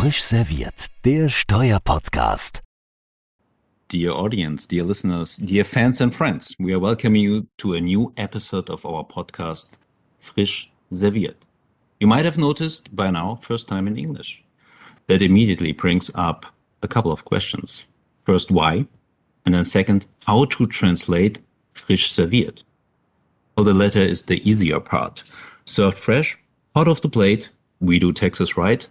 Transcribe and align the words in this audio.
Frisch 0.00 0.22
serviert, 0.22 0.86
der 1.04 1.28
Steuerpodcast. 1.28 2.62
Dear 3.88 4.14
audience, 4.14 4.66
dear 4.66 4.82
listeners, 4.82 5.36
dear 5.36 5.62
fans 5.62 6.00
and 6.00 6.14
friends, 6.14 6.56
we 6.58 6.72
are 6.72 6.78
welcoming 6.78 7.22
you 7.22 7.48
to 7.58 7.74
a 7.74 7.82
new 7.82 8.10
episode 8.16 8.70
of 8.70 8.86
our 8.86 9.04
podcast, 9.04 9.66
Frisch 10.18 10.70
serviert. 10.90 11.36
You 12.00 12.06
might 12.06 12.24
have 12.24 12.38
noticed 12.38 12.96
by 12.96 13.10
now, 13.10 13.34
first 13.42 13.68
time 13.68 13.86
in 13.86 13.98
English. 13.98 14.42
That 15.06 15.20
immediately 15.20 15.72
brings 15.72 16.10
up 16.14 16.46
a 16.82 16.88
couple 16.88 17.12
of 17.12 17.26
questions. 17.26 17.84
First, 18.24 18.50
why? 18.50 18.86
And 19.44 19.54
then 19.54 19.66
second, 19.66 20.06
how 20.24 20.46
to 20.46 20.66
translate 20.66 21.40
frisch 21.74 22.10
serviert. 22.10 22.62
Well, 23.54 23.64
the 23.64 23.74
latter 23.74 24.00
is 24.00 24.22
the 24.22 24.40
easier 24.48 24.80
part. 24.80 25.24
Served 25.66 25.98
fresh, 25.98 26.38
hot 26.74 26.88
off 26.88 27.02
the 27.02 27.10
plate, 27.10 27.50
we 27.80 27.98
do 27.98 28.14
Texas 28.14 28.56
right. 28.56 28.88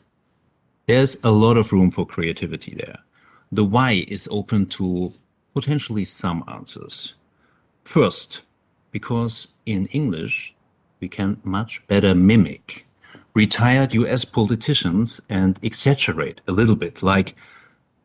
There's 0.89 1.23
a 1.23 1.29
lot 1.29 1.55
of 1.55 1.71
room 1.71 1.91
for 1.91 2.03
creativity 2.03 2.73
there. 2.73 2.97
The 3.51 3.63
why 3.63 4.05
is 4.07 4.27
open 4.31 4.65
to 4.77 5.13
potentially 5.53 6.03
some 6.03 6.43
answers. 6.47 7.13
First, 7.83 8.41
because 8.89 9.49
in 9.67 9.85
English, 9.91 10.55
we 10.99 11.07
can 11.07 11.41
much 11.43 11.85
better 11.85 12.15
mimic 12.15 12.87
retired 13.35 13.93
US 13.93 14.25
politicians 14.25 15.21
and 15.29 15.59
exaggerate 15.61 16.41
a 16.47 16.53
little 16.53 16.75
bit. 16.75 17.03
Like 17.03 17.35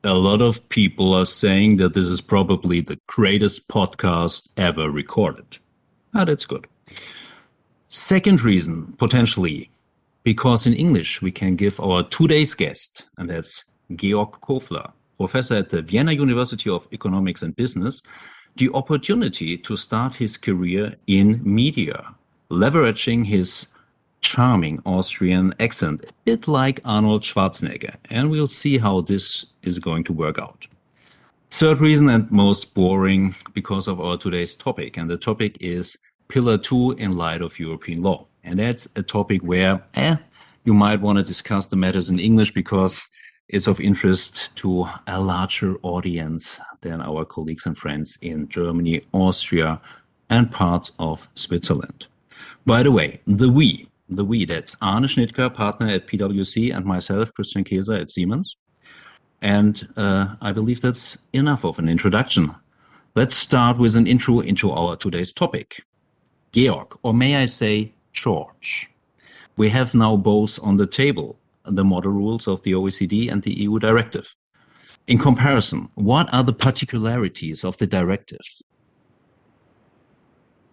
a 0.03 0.13
lot 0.13 0.43
of 0.43 0.69
people 0.69 1.15
are 1.15 1.25
saying 1.25 1.79
that 1.79 1.95
this 1.95 2.05
is 2.05 2.21
probably 2.21 2.83
the 2.83 2.99
greatest 3.07 3.67
podcast 3.67 4.51
ever 4.59 4.91
recorded. 4.91 5.57
Ah, 6.13 6.27
that's 6.27 6.45
good. 6.45 6.67
Second 7.89 8.43
reason, 8.43 8.93
potentially, 8.99 9.71
because 10.25 10.67
in 10.67 10.73
English 10.75 11.23
we 11.23 11.31
can 11.31 11.55
give 11.55 11.79
our 11.79 12.03
today's 12.03 12.55
guest, 12.55 13.05
and 13.19 13.31
that's 13.31 13.65
Georg 13.95 14.41
Kofler, 14.41 14.91
professor 15.19 15.57
at 15.57 15.69
the 15.69 15.83
Vienna 15.83 16.13
University 16.13 16.71
of 16.71 16.89
Economics 16.93 17.43
and 17.43 17.55
Business, 17.55 18.03
the 18.57 18.71
opportunity 18.73 19.57
to 19.59 19.77
start 19.77 20.15
his 20.15 20.37
career 20.37 20.95
in 21.07 21.41
media, 21.45 22.15
leveraging 22.51 23.27
his 23.27 23.69
charming 24.21 24.81
Austrian 24.87 25.53
accent, 25.61 26.03
a 26.09 26.13
bit 26.25 26.49
like 26.49 26.81
Arnold 26.85 27.23
Schwarzenegger. 27.23 27.95
And 28.11 28.31
we'll 28.31 28.49
see 28.49 28.79
how 28.79 29.03
this 29.03 29.45
is 29.63 29.79
going 29.79 30.05
to 30.05 30.13
work 30.13 30.39
out. 30.39 30.67
Third 31.51 31.79
reason 31.79 32.09
and 32.09 32.31
most 32.31 32.75
boring 32.75 33.35
because 33.53 33.87
of 33.87 34.01
our 34.01 34.17
today's 34.17 34.55
topic. 34.55 34.97
And 34.97 35.11
the 35.11 35.19
topic 35.19 35.59
is 35.61 35.99
Pillar 36.29 36.57
2 36.57 36.93
in 36.93 37.17
light 37.17 37.43
of 37.43 37.59
European 37.59 38.03
law. 38.03 38.27
And 38.45 38.59
that's 38.59 38.87
a 38.95 39.03
topic 39.03 39.43
where 39.43 39.83
eh, 39.95 40.17
you 40.65 40.75
might 40.75 41.01
want 41.01 41.19
to 41.19 41.25
discuss 41.25 41.67
the 41.67 41.77
matters 41.77 42.11
in 42.11 42.21
English 42.21 42.53
because 42.53 43.07
it's 43.49 43.67
of 43.67 43.81
interest 43.81 44.55
to 44.57 44.87
a 45.07 45.21
larger 45.21 45.77
audience 45.83 46.61
than 46.83 47.01
our 47.01 47.25
colleagues 47.25 47.67
and 47.67 47.77
friends 47.77 48.19
in 48.21 48.49
Germany, 48.49 49.03
Austria, 49.13 49.81
and 50.31 50.51
parts 50.51 50.93
of 50.99 51.29
Switzerland. 51.35 52.07
By 52.67 52.83
the 52.83 52.93
way, 52.93 53.21
the 53.27 53.51
we, 53.51 53.89
the 54.09 54.25
we, 54.25 54.45
that's 54.45 54.77
Arne 54.81 55.05
Schnittger, 55.05 55.53
partner 55.53 55.89
at 55.89 56.07
PwC, 56.07 56.75
and 56.75 56.85
myself, 56.85 57.33
Christian 57.35 57.65
Kaiser 57.65 57.95
at 57.95 58.11
Siemens. 58.11 58.57
And 59.43 59.87
uh, 59.97 60.37
I 60.41 60.53
believe 60.53 60.81
that's 60.81 61.19
enough 61.33 61.65
of 61.65 61.79
an 61.79 61.89
introduction. 61.89 62.55
Let's 63.15 63.37
start 63.37 63.79
with 63.79 63.97
an 63.97 64.07
intro 64.07 64.41
into 64.41 64.71
our 64.71 64.97
today's 64.97 65.33
topic. 65.33 65.85
Georg, 66.53 66.97
or 67.03 67.13
may 67.13 67.37
I 67.37 67.47
say 67.47 67.94
George? 68.15 68.91
We 69.57 69.69
have 69.69 69.95
now 69.95 70.17
both 70.17 70.59
on 70.63 70.79
the 70.79 70.87
table 70.87 71.39
the 71.65 71.85
model 71.85 72.13
rules 72.13 72.47
of 72.47 72.63
the 72.63 72.73
OECD 72.73 73.31
and 73.31 73.43
the 73.43 73.53
EU 73.53 73.79
directive. 73.79 74.35
In 75.07 75.19
comparison, 75.19 75.89
what 75.95 76.33
are 76.33 76.43
the 76.43 76.53
particularities 76.53 77.65
of 77.65 77.77
the 77.79 77.87
directive? 77.87 78.41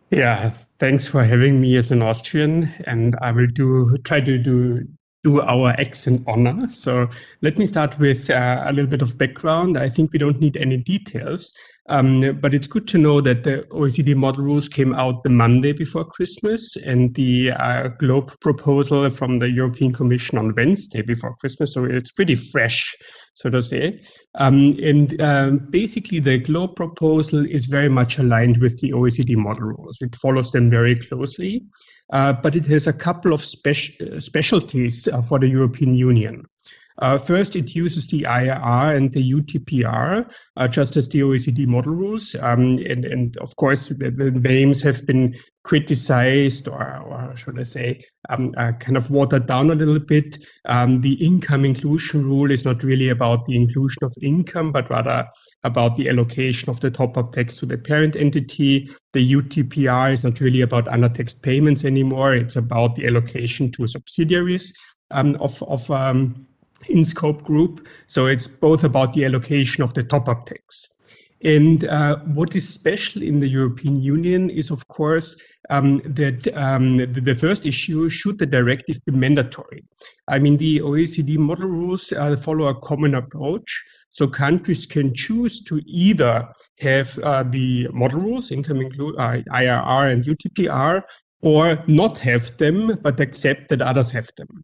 Yeah, 0.10 0.52
thanks 0.80 1.08
for 1.08 1.24
having 1.24 1.62
me 1.62 1.76
as 1.78 1.92
an 1.92 2.02
Austrian, 2.02 2.70
and 2.86 3.16
I 3.22 3.32
will 3.32 3.48
do 3.48 3.98
try 4.04 4.20
to 4.22 4.38
do 4.38 4.86
do 5.24 5.40
our 5.42 5.70
accent 5.80 6.24
honor. 6.28 6.68
So 6.72 7.08
let 7.42 7.58
me 7.58 7.68
start 7.68 7.98
with 8.00 8.30
uh, 8.30 8.64
a 8.66 8.74
little 8.74 8.90
bit 8.90 9.04
of 9.04 9.18
background. 9.18 9.78
I 9.78 9.88
think 9.88 10.12
we 10.12 10.20
don't 10.20 10.40
need 10.40 10.58
any 10.58 10.78
details. 10.78 11.54
Um, 11.92 12.40
but 12.40 12.54
it's 12.54 12.68
good 12.68 12.88
to 12.88 12.98
know 12.98 13.20
that 13.20 13.44
the 13.44 13.68
OECD 13.70 14.16
model 14.16 14.46
rules 14.46 14.70
came 14.70 14.94
out 14.94 15.24
the 15.24 15.30
Monday 15.30 15.74
before 15.74 16.06
Christmas 16.06 16.78
and 16.78 17.14
the 17.16 17.52
uh, 17.52 17.90
GLOBE 18.00 18.40
proposal 18.40 19.10
from 19.10 19.40
the 19.40 19.50
European 19.50 19.92
Commission 19.92 20.38
on 20.38 20.56
Wednesday 20.56 21.02
before 21.02 21.36
Christmas. 21.36 21.74
So 21.74 21.84
it's 21.84 22.10
pretty 22.10 22.36
fresh, 22.36 22.96
so 23.34 23.50
to 23.50 23.62
say. 23.62 24.02
Um, 24.36 24.78
and 24.82 25.22
um, 25.22 25.68
basically, 25.70 26.20
the 26.20 26.38
GLOBE 26.38 26.78
proposal 26.78 27.46
is 27.46 27.66
very 27.66 27.90
much 27.90 28.18
aligned 28.18 28.62
with 28.62 28.80
the 28.80 28.92
OECD 28.92 29.36
model 29.36 29.64
rules. 29.64 30.02
It 30.02 30.16
follows 30.16 30.52
them 30.52 30.70
very 30.70 30.96
closely, 30.96 31.66
uh, 32.14 32.32
but 32.32 32.56
it 32.56 32.64
has 32.68 32.88
a 32.88 32.94
couple 32.94 33.34
of 33.34 33.42
speci- 33.42 34.22
specialties 34.22 35.10
uh, 35.10 35.22
for 35.24 35.40
the 35.40 35.50
European 35.50 35.96
Union. 35.96 36.46
Uh, 37.02 37.18
first, 37.18 37.56
it 37.56 37.74
uses 37.74 38.08
the 38.08 38.22
IIR 38.22 38.96
and 38.96 39.12
the 39.12 39.34
UTPR, 39.34 40.32
uh, 40.56 40.68
just 40.68 40.96
as 40.96 41.10
the 41.10 41.22
OECD 41.22 41.66
model 41.66 41.94
rules. 41.94 42.36
Um, 42.36 42.78
and, 42.78 43.06
and, 43.06 43.36
of 43.38 43.56
course, 43.56 43.90
the, 43.90 44.12
the, 44.12 44.30
names 44.30 44.84
have 44.84 45.04
been 45.08 45.36
criticized, 45.64 46.68
or, 46.68 46.98
or 46.98 47.36
should 47.36 47.60
I 47.60 47.64
say, 47.64 48.06
um, 48.30 48.54
uh, 48.56 48.74
kind 48.74 48.98
of 48.98 49.10
watered 49.10 49.48
down 49.48 49.72
a 49.72 49.76
little 49.76 49.98
bit. 49.98 50.46
Um, 50.66 51.02
the 51.02 51.14
income 51.14 51.66
inclusion 51.66 52.24
rule 52.24 52.52
is 52.52 52.66
not 52.66 52.84
really 52.84 53.10
about 53.10 53.48
the 53.48 53.56
inclusion 53.56 54.04
of 54.04 54.14
income, 54.22 54.72
but 54.72 54.88
rather 54.92 55.28
about 55.64 55.96
the 55.96 56.08
allocation 56.08 56.70
of 56.70 56.82
the 56.82 56.92
top 56.92 57.18
up 57.18 57.34
tax 57.34 57.56
to 57.58 57.66
the 57.66 57.80
parent 57.80 58.16
entity. 58.16 58.92
The 59.14 59.34
UTPR 59.34 60.14
is 60.14 60.24
not 60.24 60.40
really 60.40 60.62
about 60.62 60.86
undertaxed 60.86 61.42
payments 61.42 61.84
anymore. 61.84 62.36
It's 62.36 62.56
about 62.56 62.96
the 62.96 63.08
allocation 63.08 63.72
to 63.72 63.88
subsidiaries 63.88 64.72
um, 65.10 65.36
of, 65.38 65.62
of 65.64 65.90
um, 65.90 66.48
in 66.90 67.06
scope 67.06 67.44
group. 67.44 67.88
So 68.08 68.28
it's 68.28 68.48
both 68.48 68.84
about 68.84 69.14
the 69.14 69.26
allocation 69.26 69.84
of 69.84 69.94
the 69.94 70.04
top 70.04 70.28
up 70.28 70.46
tax. 70.46 70.88
And 71.44 71.86
uh, 71.86 72.18
what 72.20 72.56
is 72.56 72.70
special 72.70 73.24
in 73.24 73.40
the 73.40 73.48
European 73.48 74.00
Union 74.00 74.50
is, 74.50 74.70
of 74.70 74.88
course, 74.88 75.36
um, 75.72 76.00
that 76.06 76.48
um, 76.56 76.98
the 76.98 77.34
first 77.34 77.66
issue 77.66 78.10
should 78.10 78.38
the 78.38 78.46
directive 78.46 79.04
be 79.06 79.12
mandatory. 79.12 79.84
I 80.28 80.38
mean, 80.38 80.58
the 80.58 80.80
OECD 80.82 81.38
model 81.38 81.68
rules 81.68 82.12
uh, 82.12 82.36
follow 82.36 82.68
a 82.68 82.80
common 82.80 83.16
approach. 83.16 83.84
So 84.10 84.28
countries 84.28 84.86
can 84.86 85.14
choose 85.14 85.64
to 85.64 85.82
either 85.86 86.50
have 86.80 87.18
uh, 87.20 87.44
the 87.44 87.88
model 87.94 88.20
rules, 88.20 88.52
income 88.52 88.82
include 88.82 89.16
uh, 89.18 89.38
IIR 89.54 90.12
and 90.12 90.24
UTPR, 90.24 91.02
or 91.42 91.84
not 91.88 92.20
have 92.20 92.56
them, 92.58 93.00
but 93.02 93.20
accept 93.20 93.70
that 93.70 93.82
others 93.82 94.12
have 94.12 94.30
them. 94.38 94.64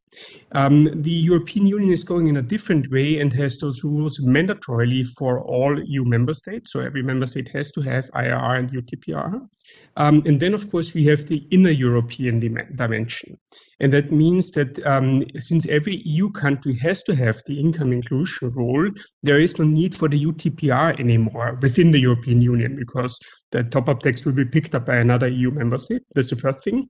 Um, 0.52 1.02
the 1.02 1.12
European 1.12 1.66
Union 1.66 1.92
is 1.92 2.04
going 2.04 2.28
in 2.28 2.38
a 2.38 2.42
different 2.42 2.92
way 2.92 3.20
and 3.20 3.34
has 3.34 3.58
those 3.58 3.84
rules 3.84 4.20
mandatorily 4.20 5.06
for 5.18 5.42
all 5.42 5.82
EU 5.84 6.06
member 6.06 6.36
states. 6.36 6.72
So 6.72 6.80
every 6.80 7.02
member 7.02 7.26
state 7.26 7.50
has 7.50 7.72
to 7.72 7.82
have 7.82 8.12
IIR 8.12 8.60
and 8.60 8.72
UTPR. 8.72 9.48
Um, 9.96 10.22
and 10.26 10.40
then, 10.40 10.54
of 10.54 10.70
course, 10.70 10.94
we 10.94 11.06
have 11.06 11.28
the 11.28 11.48
inner 11.50 11.72
European 11.72 12.40
dimension. 12.76 13.40
And 13.80 13.94
that 13.94 14.12
means 14.12 14.52
that 14.52 14.84
um, 14.86 15.24
since 15.40 15.68
every 15.68 15.98
EU 15.98 16.32
country 16.32 16.76
has 16.78 17.04
to 17.04 17.16
have 17.16 17.42
the 17.46 17.60
income 17.60 17.94
inclusion 17.94 18.52
rule, 18.52 18.90
there 19.22 19.40
is 19.40 19.60
no 19.60 19.66
need 19.66 19.96
for 19.96 20.10
the 20.10 20.26
UTPR 20.26 21.00
anymore 21.00 21.60
within 21.62 21.92
the 21.92 22.00
European 22.00 22.42
Union 22.42 22.76
because 22.76 23.20
the 23.52 23.64
top 23.64 23.88
up 23.88 24.02
tax 24.02 24.26
will 24.26 24.34
be 24.34 24.46
picked 24.46 24.74
up 24.74 24.86
by 24.86 24.96
another 24.96 25.28
EU 25.28 25.52
member 25.52 25.78
state. 25.78 26.02
That's 26.16 26.32
the 26.32 26.36
first 26.38 26.64
thing. 26.64 26.90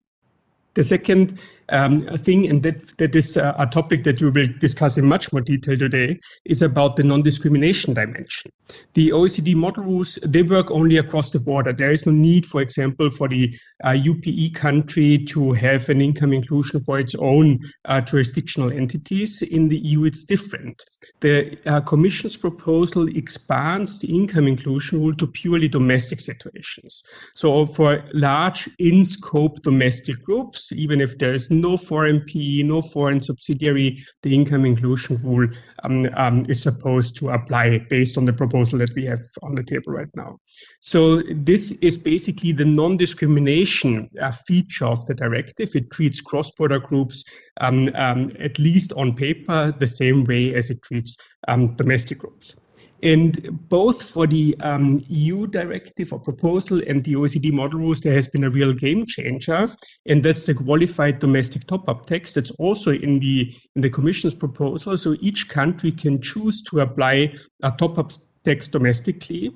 The 0.77 0.83
second 0.83 1.39
um, 1.69 2.01
thing, 2.19 2.47
and 2.47 2.61
that, 2.61 2.97
that 2.97 3.15
is 3.15 3.35
uh, 3.35 3.55
a 3.57 3.65
topic 3.65 4.03
that 4.03 4.21
we 4.21 4.29
will 4.29 4.47
discuss 4.59 4.95
in 4.95 5.05
much 5.05 5.33
more 5.33 5.41
detail 5.41 5.75
today, 5.75 6.19
is 6.45 6.61
about 6.61 6.97
the 6.97 7.03
non-discrimination 7.03 7.95
dimension. 7.95 8.51
The 8.93 9.09
OECD 9.09 9.55
model 9.55 9.85
rules, 9.85 10.19
they 10.23 10.43
work 10.43 10.69
only 10.69 10.97
across 10.97 11.31
the 11.31 11.39
border. 11.39 11.73
There 11.73 11.91
is 11.91 12.05
no 12.05 12.11
need, 12.11 12.45
for 12.45 12.61
example, 12.61 13.09
for 13.09 13.27
the 13.27 13.57
uh, 13.83 13.91
UPE 13.91 14.53
country 14.53 15.25
to 15.29 15.53
have 15.53 15.89
an 15.89 15.99
income 15.99 16.31
inclusion 16.31 16.83
for 16.83 16.99
its 16.99 17.15
own 17.15 17.59
uh, 17.85 18.01
jurisdictional 18.01 18.71
entities. 18.71 19.41
In 19.41 19.67
the 19.67 19.77
EU, 19.79 20.05
it's 20.05 20.23
different. 20.23 20.83
The 21.21 21.57
uh, 21.65 21.81
Commission's 21.81 22.37
proposal 22.37 23.07
expands 23.07 23.99
the 23.99 24.15
income 24.15 24.47
inclusion 24.47 24.99
rule 24.99 25.15
to 25.15 25.25
purely 25.25 25.67
domestic 25.67 26.19
situations. 26.19 27.03
So 27.35 27.65
for 27.65 28.03
large 28.13 28.69
in-scope 28.77 29.63
domestic 29.63 30.23
groups, 30.23 30.66
Even 30.71 31.01
if 31.01 31.17
there 31.17 31.33
is 31.33 31.49
no 31.49 31.77
foreign 31.77 32.21
PE, 32.21 32.63
no 32.63 32.81
foreign 32.81 33.21
subsidiary, 33.21 34.03
the 34.23 34.33
income 34.33 34.65
inclusion 34.65 35.19
rule 35.23 35.47
um, 35.83 36.09
um, 36.15 36.45
is 36.47 36.61
supposed 36.61 37.17
to 37.17 37.29
apply 37.29 37.79
based 37.89 38.17
on 38.17 38.25
the 38.25 38.33
proposal 38.33 38.79
that 38.79 38.93
we 38.95 39.05
have 39.05 39.21
on 39.43 39.55
the 39.55 39.63
table 39.63 39.93
right 39.93 40.13
now. 40.15 40.37
So 40.79 41.21
this 41.33 41.71
is 41.81 41.97
basically 41.97 42.51
the 42.51 42.65
non-discrimination 42.65 44.09
uh, 44.21 44.31
feature 44.31 44.85
of 44.85 45.05
the 45.05 45.13
directive. 45.13 45.75
It 45.75 45.91
treats 45.91 46.21
cross-border 46.21 46.79
groups, 46.79 47.23
um, 47.61 47.89
um 47.95 48.31
at 48.39 48.59
least 48.59 48.93
on 48.93 49.15
paper, 49.15 49.73
the 49.77 49.87
same 49.87 50.23
way 50.23 50.53
as 50.53 50.69
it 50.69 50.81
treats 50.81 51.17
um, 51.47 51.75
domestic 51.75 52.19
groups. 52.19 52.55
And 53.03 53.69
both 53.69 54.01
for 54.01 54.25
the 54.25 54.55
um, 54.59 55.03
EU 55.07 55.45
directive 55.47 56.11
or 56.11 56.19
proposal 56.19 56.81
and 56.87 57.03
the 57.03 57.13
OECD 57.13 57.51
model 57.51 57.79
rules, 57.79 58.01
there 58.01 58.13
has 58.13 58.27
been 58.27 58.43
a 58.43 58.49
real 58.49 58.73
game 58.73 59.05
changer, 59.05 59.69
and 60.07 60.23
that's 60.23 60.45
the 60.45 60.55
qualified 60.55 61.19
domestic 61.19 61.67
top-up 61.67 62.07
tax. 62.07 62.33
That's 62.33 62.51
also 62.51 62.91
in 62.91 63.19
the 63.19 63.55
in 63.75 63.83
the 63.83 63.89
Commission's 63.89 64.33
proposal. 64.33 64.97
So 64.97 65.15
each 65.19 65.47
country 65.47 65.91
can 65.91 66.21
choose 66.21 66.61
to 66.63 66.79
apply 66.79 67.35
a 67.61 67.71
top-up 67.71 68.11
tax 68.43 68.67
domestically. 68.67 69.51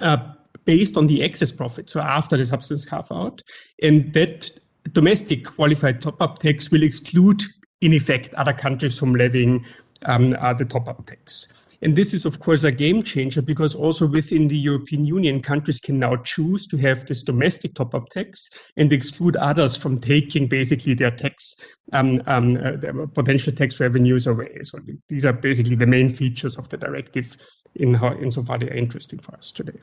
Uh, 0.00 0.18
based 0.64 0.98
on 0.98 1.06
the 1.06 1.22
excess 1.22 1.50
profit, 1.50 1.88
so 1.88 1.98
after 1.98 2.36
the 2.36 2.44
substance 2.44 2.84
carve 2.84 3.10
out, 3.10 3.40
and 3.82 4.12
that 4.12 4.50
domestic 4.92 5.46
qualified 5.46 6.02
top-up 6.02 6.40
tax 6.40 6.70
will 6.70 6.82
exclude, 6.82 7.42
in 7.80 7.94
effect, 7.94 8.34
other 8.34 8.52
countries 8.52 8.98
from 8.98 9.14
levying 9.14 9.64
um, 10.04 10.36
uh, 10.38 10.52
the 10.52 10.66
top-up 10.66 11.06
tax. 11.06 11.48
And 11.80 11.94
this 11.94 12.12
is, 12.12 12.24
of 12.24 12.40
course, 12.40 12.64
a 12.64 12.72
game 12.72 13.02
changer 13.02 13.40
because 13.40 13.74
also 13.74 14.06
within 14.06 14.48
the 14.48 14.58
European 14.58 15.04
Union, 15.04 15.40
countries 15.40 15.78
can 15.78 15.98
now 15.98 16.16
choose 16.16 16.66
to 16.66 16.76
have 16.78 17.06
this 17.06 17.22
domestic 17.22 17.74
top 17.74 17.94
up 17.94 18.08
tax 18.08 18.50
and 18.76 18.92
exclude 18.92 19.36
others 19.36 19.76
from 19.76 20.00
taking 20.00 20.48
basically 20.48 20.94
their 20.94 21.12
tax, 21.12 21.54
um, 21.92 22.20
um, 22.26 22.56
uh, 22.56 22.72
their 22.72 23.06
potential 23.06 23.52
tax 23.52 23.78
revenues 23.78 24.26
away. 24.26 24.58
So 24.64 24.80
these 25.08 25.24
are 25.24 25.32
basically 25.32 25.76
the 25.76 25.86
main 25.86 26.08
features 26.08 26.56
of 26.56 26.68
the 26.68 26.76
directive 26.76 27.36
in 27.76 27.94
how, 27.94 28.14
insofar 28.14 28.58
they 28.58 28.68
are 28.68 28.74
interesting 28.74 29.20
for 29.20 29.36
us 29.36 29.52
today. 29.52 29.78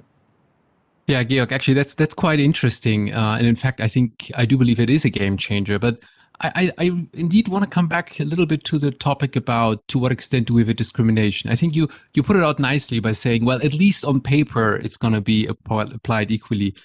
Yeah, 1.07 1.24
Georg, 1.24 1.51
actually, 1.51 1.75
that's 1.75 1.94
that's 1.94 2.15
quite 2.15 2.39
interesting, 2.39 3.13
uh, 3.13 3.36
and 3.38 3.45
in 3.45 3.56
fact, 3.56 3.80
I 3.80 3.88
think 3.88 4.31
I 4.36 4.45
do 4.45 4.57
believe 4.57 4.80
it 4.80 4.89
is 4.89 5.06
a 5.06 5.12
game 5.12 5.38
changer. 5.38 5.77
But 5.77 6.03
I, 6.42 6.72
I, 6.78 7.08
indeed 7.14 7.48
want 7.48 7.64
to 7.64 7.70
come 7.70 7.88
back 7.88 8.20
a 8.20 8.26
little 8.26 8.46
bit 8.46 8.64
to 8.66 8.78
the 8.78 8.92
topic 8.92 9.36
about 9.36 9.88
to 9.88 10.00
what 10.00 10.12
extent 10.12 10.48
do 10.48 10.54
we 10.54 10.62
have 10.62 10.70
a 10.70 10.74
discrimination. 10.74 11.50
I 11.50 11.56
think 11.56 11.76
you 11.76 11.88
you 12.14 12.24
put 12.24 12.36
it 12.36 12.44
out 12.44 12.60
nicely 12.60 13.00
by 13.00 13.14
saying, 13.14 13.46
well, 13.46 13.60
at 13.64 13.74
least 13.74 14.04
on 14.04 14.20
paper, 14.20 14.76
it's 14.76 14.98
going 14.98 15.14
to 15.14 15.22
be 15.22 15.48
applied 15.48 16.32
equally, 16.32 16.76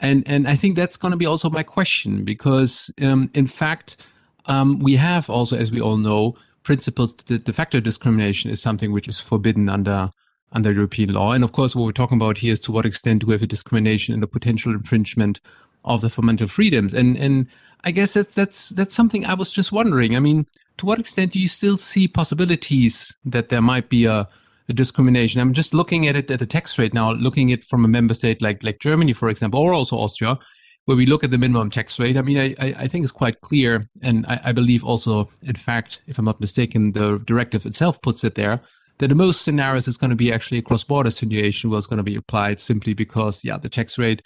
and 0.00 0.28
and 0.28 0.46
I 0.46 0.54
think 0.54 0.76
that's 0.76 0.96
going 0.96 1.12
to 1.12 1.16
be 1.16 1.26
also 1.26 1.48
my 1.48 1.62
question 1.62 2.24
because 2.24 2.90
um, 3.02 3.30
in 3.34 3.46
fact 3.46 4.06
um, 4.46 4.78
we 4.78 4.96
have 4.96 5.30
also, 5.30 5.56
as 5.56 5.70
we 5.70 5.80
all 5.80 5.96
know, 5.96 6.34
principles 6.62 7.14
that 7.14 7.44
de 7.44 7.52
facto 7.52 7.80
discrimination 7.80 8.50
is 8.50 8.60
something 8.60 8.92
which 8.92 9.08
is 9.08 9.20
forbidden 9.20 9.68
under 9.68 10.10
under 10.52 10.72
European 10.72 11.12
law, 11.14 11.32
and 11.32 11.44
of 11.44 11.52
course, 11.52 11.74
what 11.74 11.84
we're 11.84 11.92
talking 11.92 12.18
about 12.18 12.38
here 12.38 12.52
is 12.52 12.60
to 12.60 12.72
what 12.72 12.84
extent 12.84 13.20
do 13.20 13.28
we 13.28 13.34
have 13.34 13.42
a 13.42 13.46
discrimination 13.46 14.12
and 14.12 14.22
the 14.22 14.26
potential 14.26 14.72
infringement 14.72 15.40
of 15.84 16.00
the 16.00 16.10
fundamental 16.10 16.48
freedoms, 16.48 16.94
and 16.94 17.16
and 17.16 17.46
I 17.84 17.90
guess 17.90 18.14
that's 18.14 18.34
that's 18.34 18.68
that's 18.70 18.94
something 18.94 19.24
I 19.24 19.34
was 19.34 19.52
just 19.52 19.72
wondering. 19.72 20.16
I 20.16 20.20
mean, 20.20 20.46
to 20.78 20.86
what 20.86 21.00
extent 21.00 21.32
do 21.32 21.38
you 21.38 21.48
still 21.48 21.76
see 21.76 22.08
possibilities 22.08 23.14
that 23.24 23.48
there 23.48 23.62
might 23.62 23.88
be 23.88 24.04
a, 24.04 24.28
a 24.68 24.72
discrimination? 24.72 25.40
I'm 25.40 25.52
just 25.52 25.74
looking 25.74 26.06
at 26.06 26.16
it 26.16 26.30
at 26.30 26.38
the 26.38 26.46
tax 26.46 26.78
rate 26.78 26.94
now, 26.94 27.12
looking 27.12 27.52
at 27.52 27.60
it 27.60 27.64
from 27.64 27.84
a 27.84 27.88
member 27.88 28.14
state 28.14 28.42
like 28.42 28.62
like 28.62 28.78
Germany, 28.78 29.12
for 29.12 29.28
example, 29.30 29.60
or 29.60 29.72
also 29.72 29.96
Austria, 29.96 30.38
where 30.84 30.96
we 30.96 31.06
look 31.06 31.24
at 31.24 31.30
the 31.30 31.38
minimum 31.38 31.70
tax 31.70 31.98
rate. 31.98 32.16
I 32.16 32.22
mean, 32.22 32.38
I 32.38 32.54
I 32.58 32.88
think 32.88 33.04
it's 33.04 33.12
quite 33.12 33.40
clear, 33.40 33.88
and 34.02 34.26
I, 34.26 34.40
I 34.46 34.52
believe 34.52 34.84
also, 34.84 35.28
in 35.42 35.56
fact, 35.56 36.02
if 36.06 36.18
I'm 36.18 36.24
not 36.24 36.40
mistaken, 36.40 36.92
the 36.92 37.18
directive 37.18 37.66
itself 37.66 38.00
puts 38.02 38.24
it 38.24 38.34
there 38.34 38.60
that 39.00 39.08
the 39.08 39.14
most 39.14 39.42
scenarios 39.42 39.88
is 39.88 39.96
going 39.96 40.10
to 40.10 40.16
be 40.16 40.30
actually 40.30 40.58
a 40.58 40.62
cross-border 40.62 41.10
situation 41.10 41.70
where 41.70 41.78
it's 41.78 41.86
going 41.86 41.96
to 41.96 42.02
be 42.02 42.16
applied 42.16 42.60
simply 42.60 42.92
because, 42.92 43.42
yeah, 43.42 43.56
the 43.56 43.68
tax 43.68 43.98
rate 43.98 44.22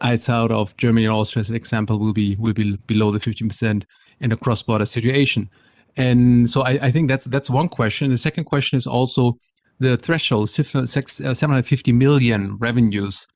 outside 0.00 0.50
of 0.50 0.76
Germany 0.76 1.06
and 1.06 1.14
Austria, 1.14 1.40
as 1.40 1.50
an 1.50 1.56
example, 1.56 1.98
will 1.98 2.12
be 2.12 2.36
will 2.36 2.52
be 2.52 2.76
below 2.86 3.10
the 3.10 3.18
15% 3.18 3.84
in 4.20 4.32
a 4.32 4.36
cross-border 4.36 4.86
situation. 4.86 5.48
And 5.96 6.48
so 6.48 6.62
I, 6.62 6.78
I, 6.82 6.90
think 6.90 7.08
that's 7.08 7.26
that's 7.26 7.50
one 7.50 7.68
question. 7.68 8.10
The 8.10 8.18
second 8.18 8.44
question 8.44 8.76
is 8.76 8.86
also 8.86 9.38
the 9.80 9.96
threshold, 9.96 10.50
750 10.50 11.92
million 11.92 12.56
revenues. 12.58 13.26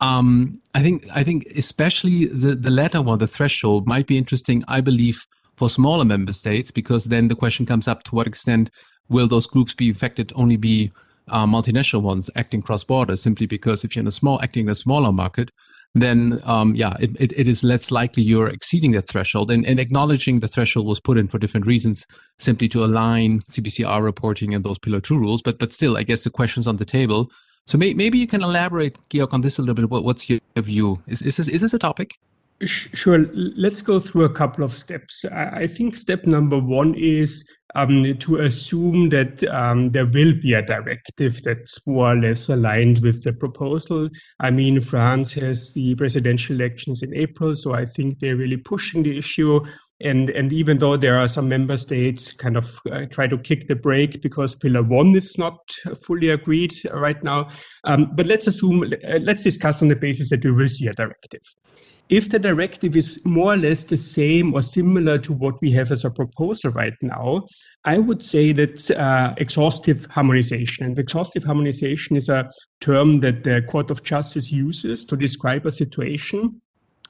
Um, 0.00 0.60
I 0.74 0.82
think 0.82 1.06
I 1.14 1.22
think 1.22 1.46
especially 1.56 2.26
the, 2.26 2.54
the 2.54 2.70
latter 2.70 3.02
one, 3.02 3.18
the 3.18 3.26
threshold, 3.26 3.86
might 3.86 4.06
be 4.06 4.18
interesting, 4.18 4.62
I 4.68 4.80
believe, 4.80 5.26
for 5.56 5.70
smaller 5.70 6.04
member 6.04 6.32
states, 6.32 6.70
because 6.70 7.06
then 7.06 7.28
the 7.28 7.34
question 7.34 7.66
comes 7.66 7.88
up 7.88 8.02
to 8.04 8.14
what 8.14 8.26
extent 8.26 8.70
will 9.08 9.28
those 9.28 9.46
groups 9.46 9.74
be 9.74 9.90
affected 9.90 10.32
only 10.34 10.56
be 10.56 10.92
uh, 11.28 11.46
multinational 11.46 12.02
ones 12.02 12.30
acting 12.36 12.62
cross 12.62 12.84
border 12.84 13.16
simply 13.16 13.46
because 13.46 13.84
if 13.84 13.94
you're 13.94 14.02
in 14.02 14.06
a 14.06 14.12
small 14.12 14.40
acting 14.42 14.66
in 14.66 14.68
a 14.68 14.74
smaller 14.74 15.12
market 15.12 15.50
then 16.02 16.40
um, 16.44 16.74
yeah, 16.74 16.94
it, 17.00 17.10
it, 17.20 17.32
it 17.36 17.46
is 17.46 17.64
less 17.64 17.90
likely 17.90 18.22
you're 18.22 18.48
exceeding 18.48 18.92
that 18.92 19.08
threshold. 19.08 19.50
And, 19.50 19.64
and 19.66 19.78
acknowledging 19.80 20.40
the 20.40 20.48
threshold 20.48 20.86
was 20.86 21.00
put 21.00 21.16
in 21.16 21.28
for 21.28 21.38
different 21.38 21.66
reasons, 21.66 22.06
simply 22.38 22.68
to 22.70 22.84
align 22.84 23.40
CBCR 23.40 24.02
reporting 24.02 24.54
and 24.54 24.64
those 24.64 24.78
Pillar 24.78 25.00
2 25.00 25.18
rules. 25.18 25.42
But 25.42 25.58
but 25.58 25.72
still, 25.72 25.96
I 25.96 26.02
guess 26.02 26.24
the 26.24 26.30
question's 26.30 26.66
on 26.66 26.76
the 26.76 26.84
table. 26.84 27.30
So 27.66 27.78
may, 27.78 27.94
maybe 27.94 28.18
you 28.18 28.28
can 28.28 28.42
elaborate, 28.42 28.98
Georg, 29.10 29.34
on 29.34 29.40
this 29.40 29.58
a 29.58 29.62
little 29.62 29.74
bit. 29.74 29.90
What, 29.90 30.04
what's 30.04 30.30
your 30.30 30.38
view? 30.56 31.02
Is, 31.06 31.20
is, 31.22 31.36
this, 31.36 31.48
is 31.48 31.60
this 31.62 31.74
a 31.74 31.78
topic? 31.78 32.18
Sure. 32.64 33.18
Let's 33.34 33.82
go 33.82 34.00
through 34.00 34.24
a 34.24 34.32
couple 34.32 34.64
of 34.64 34.72
steps. 34.72 35.26
I 35.26 35.66
think 35.66 35.94
step 35.94 36.24
number 36.24 36.58
one 36.58 36.94
is 36.94 37.46
um, 37.74 38.16
to 38.16 38.36
assume 38.36 39.10
that 39.10 39.44
um, 39.44 39.90
there 39.90 40.06
will 40.06 40.32
be 40.40 40.54
a 40.54 40.62
directive 40.62 41.42
that's 41.42 41.86
more 41.86 42.12
or 42.12 42.16
less 42.16 42.48
aligned 42.48 43.00
with 43.02 43.22
the 43.22 43.34
proposal. 43.34 44.08
I 44.40 44.50
mean, 44.50 44.80
France 44.80 45.34
has 45.34 45.74
the 45.74 45.94
presidential 45.96 46.56
elections 46.56 47.02
in 47.02 47.14
April, 47.14 47.54
so 47.54 47.74
I 47.74 47.84
think 47.84 48.20
they're 48.20 48.36
really 48.36 48.56
pushing 48.56 49.02
the 49.02 49.18
issue. 49.18 49.60
And, 50.00 50.30
and 50.30 50.50
even 50.50 50.78
though 50.78 50.96
there 50.96 51.18
are 51.18 51.28
some 51.28 51.50
member 51.50 51.76
states 51.76 52.32
kind 52.32 52.56
of 52.56 52.78
uh, 52.90 53.04
try 53.06 53.26
to 53.26 53.36
kick 53.36 53.68
the 53.68 53.76
brake 53.76 54.22
because 54.22 54.54
pillar 54.54 54.82
one 54.82 55.14
is 55.14 55.36
not 55.36 55.58
fully 56.02 56.30
agreed 56.30 56.74
right 56.92 57.22
now. 57.22 57.48
Um, 57.84 58.12
but 58.14 58.26
let's 58.26 58.46
assume, 58.46 58.82
uh, 58.84 59.18
let's 59.20 59.42
discuss 59.42 59.82
on 59.82 59.88
the 59.88 59.96
basis 59.96 60.30
that 60.30 60.42
we 60.42 60.52
will 60.52 60.68
see 60.68 60.86
a 60.86 60.94
directive. 60.94 61.42
If 62.08 62.30
the 62.30 62.38
directive 62.38 62.96
is 62.96 63.20
more 63.24 63.54
or 63.54 63.56
less 63.56 63.82
the 63.82 63.96
same 63.96 64.54
or 64.54 64.62
similar 64.62 65.18
to 65.18 65.32
what 65.32 65.60
we 65.60 65.72
have 65.72 65.90
as 65.90 66.04
a 66.04 66.10
proposal 66.10 66.70
right 66.70 66.94
now, 67.02 67.46
I 67.84 67.98
would 67.98 68.22
say 68.22 68.52
that 68.52 68.90
uh, 68.92 69.34
exhaustive 69.38 70.06
harmonization. 70.06 70.86
And 70.86 70.96
exhaustive 70.98 71.42
harmonization 71.42 72.16
is 72.16 72.28
a 72.28 72.48
term 72.80 73.20
that 73.20 73.42
the 73.42 73.62
Court 73.62 73.90
of 73.90 74.04
Justice 74.04 74.52
uses 74.52 75.04
to 75.06 75.16
describe 75.16 75.66
a 75.66 75.72
situation 75.72 76.60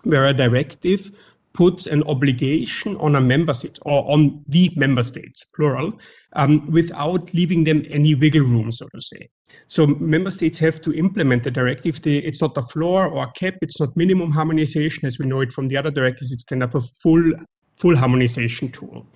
where 0.04 0.26
a 0.26 0.32
directive 0.32 1.10
puts 1.56 1.87
an 1.87 2.03
obligation 2.05 2.97
on 2.99 3.17
a 3.17 3.20
member 3.20 3.55
state 3.55 3.79
or 3.82 4.11
on 4.11 4.45
the 4.47 4.73
member 4.76 5.02
states, 5.02 5.45
plural, 5.54 5.99
um, 6.35 6.66
without 6.66 7.33
leaving 7.35 7.64
them 7.64 7.85
any 7.88 8.14
wiggle 8.14 8.42
room, 8.42 8.71
so 8.71 8.87
to 8.95 9.00
say. 9.00 9.28
So 9.69 9.87
member 9.87 10.30
states 10.30 10.59
have 10.59 10.80
to 10.83 10.92
implement 10.92 11.42
the 11.42 11.50
directive. 11.50 12.02
They, 12.02 12.19
it's 12.19 12.40
not 12.40 12.57
a 12.57 12.62
floor 12.62 13.07
or 13.07 13.25
a 13.25 13.33
cap. 13.33 13.54
It's 13.62 13.80
not 13.80 13.97
minimum 13.97 14.33
harmonization 14.33 15.07
as 15.07 15.19
we 15.19 15.26
know 15.26 15.40
it 15.40 15.52
from 15.52 15.69
the 15.69 15.76
other 15.76 15.90
directives. 15.90 16.30
It's 16.30 16.45
kind 16.45 16.62
of 16.62 16.75
a 16.75 16.80
full 16.80 17.33
full 17.78 17.97
harmonization 17.97 18.73
tool. 18.73 19.07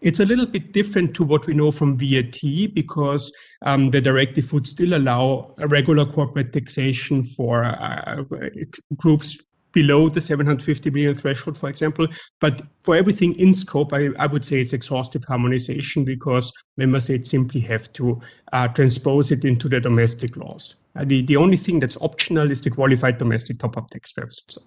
It's 0.00 0.20
a 0.20 0.24
little 0.24 0.46
bit 0.46 0.72
different 0.72 1.14
to 1.16 1.24
what 1.24 1.46
we 1.46 1.54
know 1.54 1.70
from 1.70 1.98
VAT 1.98 2.40
because 2.74 3.32
um, 3.62 3.90
the 3.90 4.00
directive 4.00 4.52
would 4.52 4.66
still 4.66 4.94
allow 4.94 5.54
a 5.58 5.66
regular 5.66 6.06
corporate 6.06 6.52
taxation 6.52 7.22
for 7.22 7.64
uh, 7.64 8.22
groups 8.96 9.38
below 9.76 10.08
the 10.08 10.22
750 10.22 10.88
million 10.88 11.14
threshold, 11.14 11.58
for 11.58 11.68
example. 11.68 12.08
But 12.40 12.62
for 12.82 12.96
everything 12.96 13.34
in 13.34 13.52
scope, 13.52 13.92
I, 13.92 14.08
I 14.18 14.26
would 14.26 14.42
say 14.42 14.62
it's 14.62 14.72
exhaustive 14.72 15.22
harmonization 15.24 16.02
because 16.02 16.50
member 16.78 16.98
states 16.98 17.30
simply 17.30 17.60
have 17.60 17.92
to 17.92 18.18
uh, 18.54 18.68
transpose 18.68 19.30
it 19.30 19.44
into 19.44 19.68
the 19.68 19.78
domestic 19.78 20.34
laws. 20.38 20.76
Uh, 20.96 21.04
the, 21.04 21.20
the 21.26 21.36
only 21.36 21.58
thing 21.58 21.78
that's 21.78 21.98
optional 22.00 22.50
is 22.50 22.62
the 22.62 22.70
qualified 22.70 23.18
domestic 23.18 23.58
top-up 23.58 23.90
tax 23.90 24.14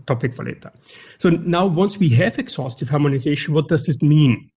topic 0.05 0.35
for 0.35 0.45
later. 0.45 0.71
So 1.17 1.31
now 1.31 1.65
once 1.65 1.97
we 1.97 2.09
have 2.09 2.37
exhaustive 2.37 2.89
harmonization, 2.89 3.55
what 3.55 3.67
does 3.67 3.87
this 3.87 4.03
mean? 4.03 4.51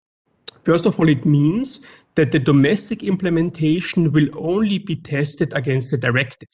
First 0.65 0.85
of 0.85 0.99
all, 0.99 1.09
it 1.09 1.25
means 1.25 1.81
that 2.15 2.31
the 2.31 2.39
domestic 2.39 3.03
implementation 3.03 4.11
will 4.11 4.27
only 4.37 4.77
be 4.77 4.95
tested 4.95 5.51
against 5.53 5.91
the 5.91 5.97
directive. 5.97 6.49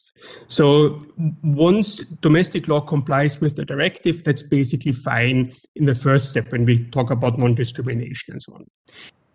So 0.48 1.02
once 1.44 1.98
domestic 1.98 2.68
law 2.68 2.80
complies 2.80 3.42
with 3.42 3.56
the 3.56 3.66
directive, 3.66 4.24
that's 4.24 4.44
basically 4.44 4.94
fine 4.94 5.52
in 5.76 5.86
the 5.86 5.96
first 5.96 6.30
step 6.30 6.52
when 6.52 6.66
we 6.66 6.86
talk 6.86 7.12
about 7.12 7.38
non-discrimination 7.38 8.34
and 8.34 8.42
so 8.42 8.54
on. 8.54 8.66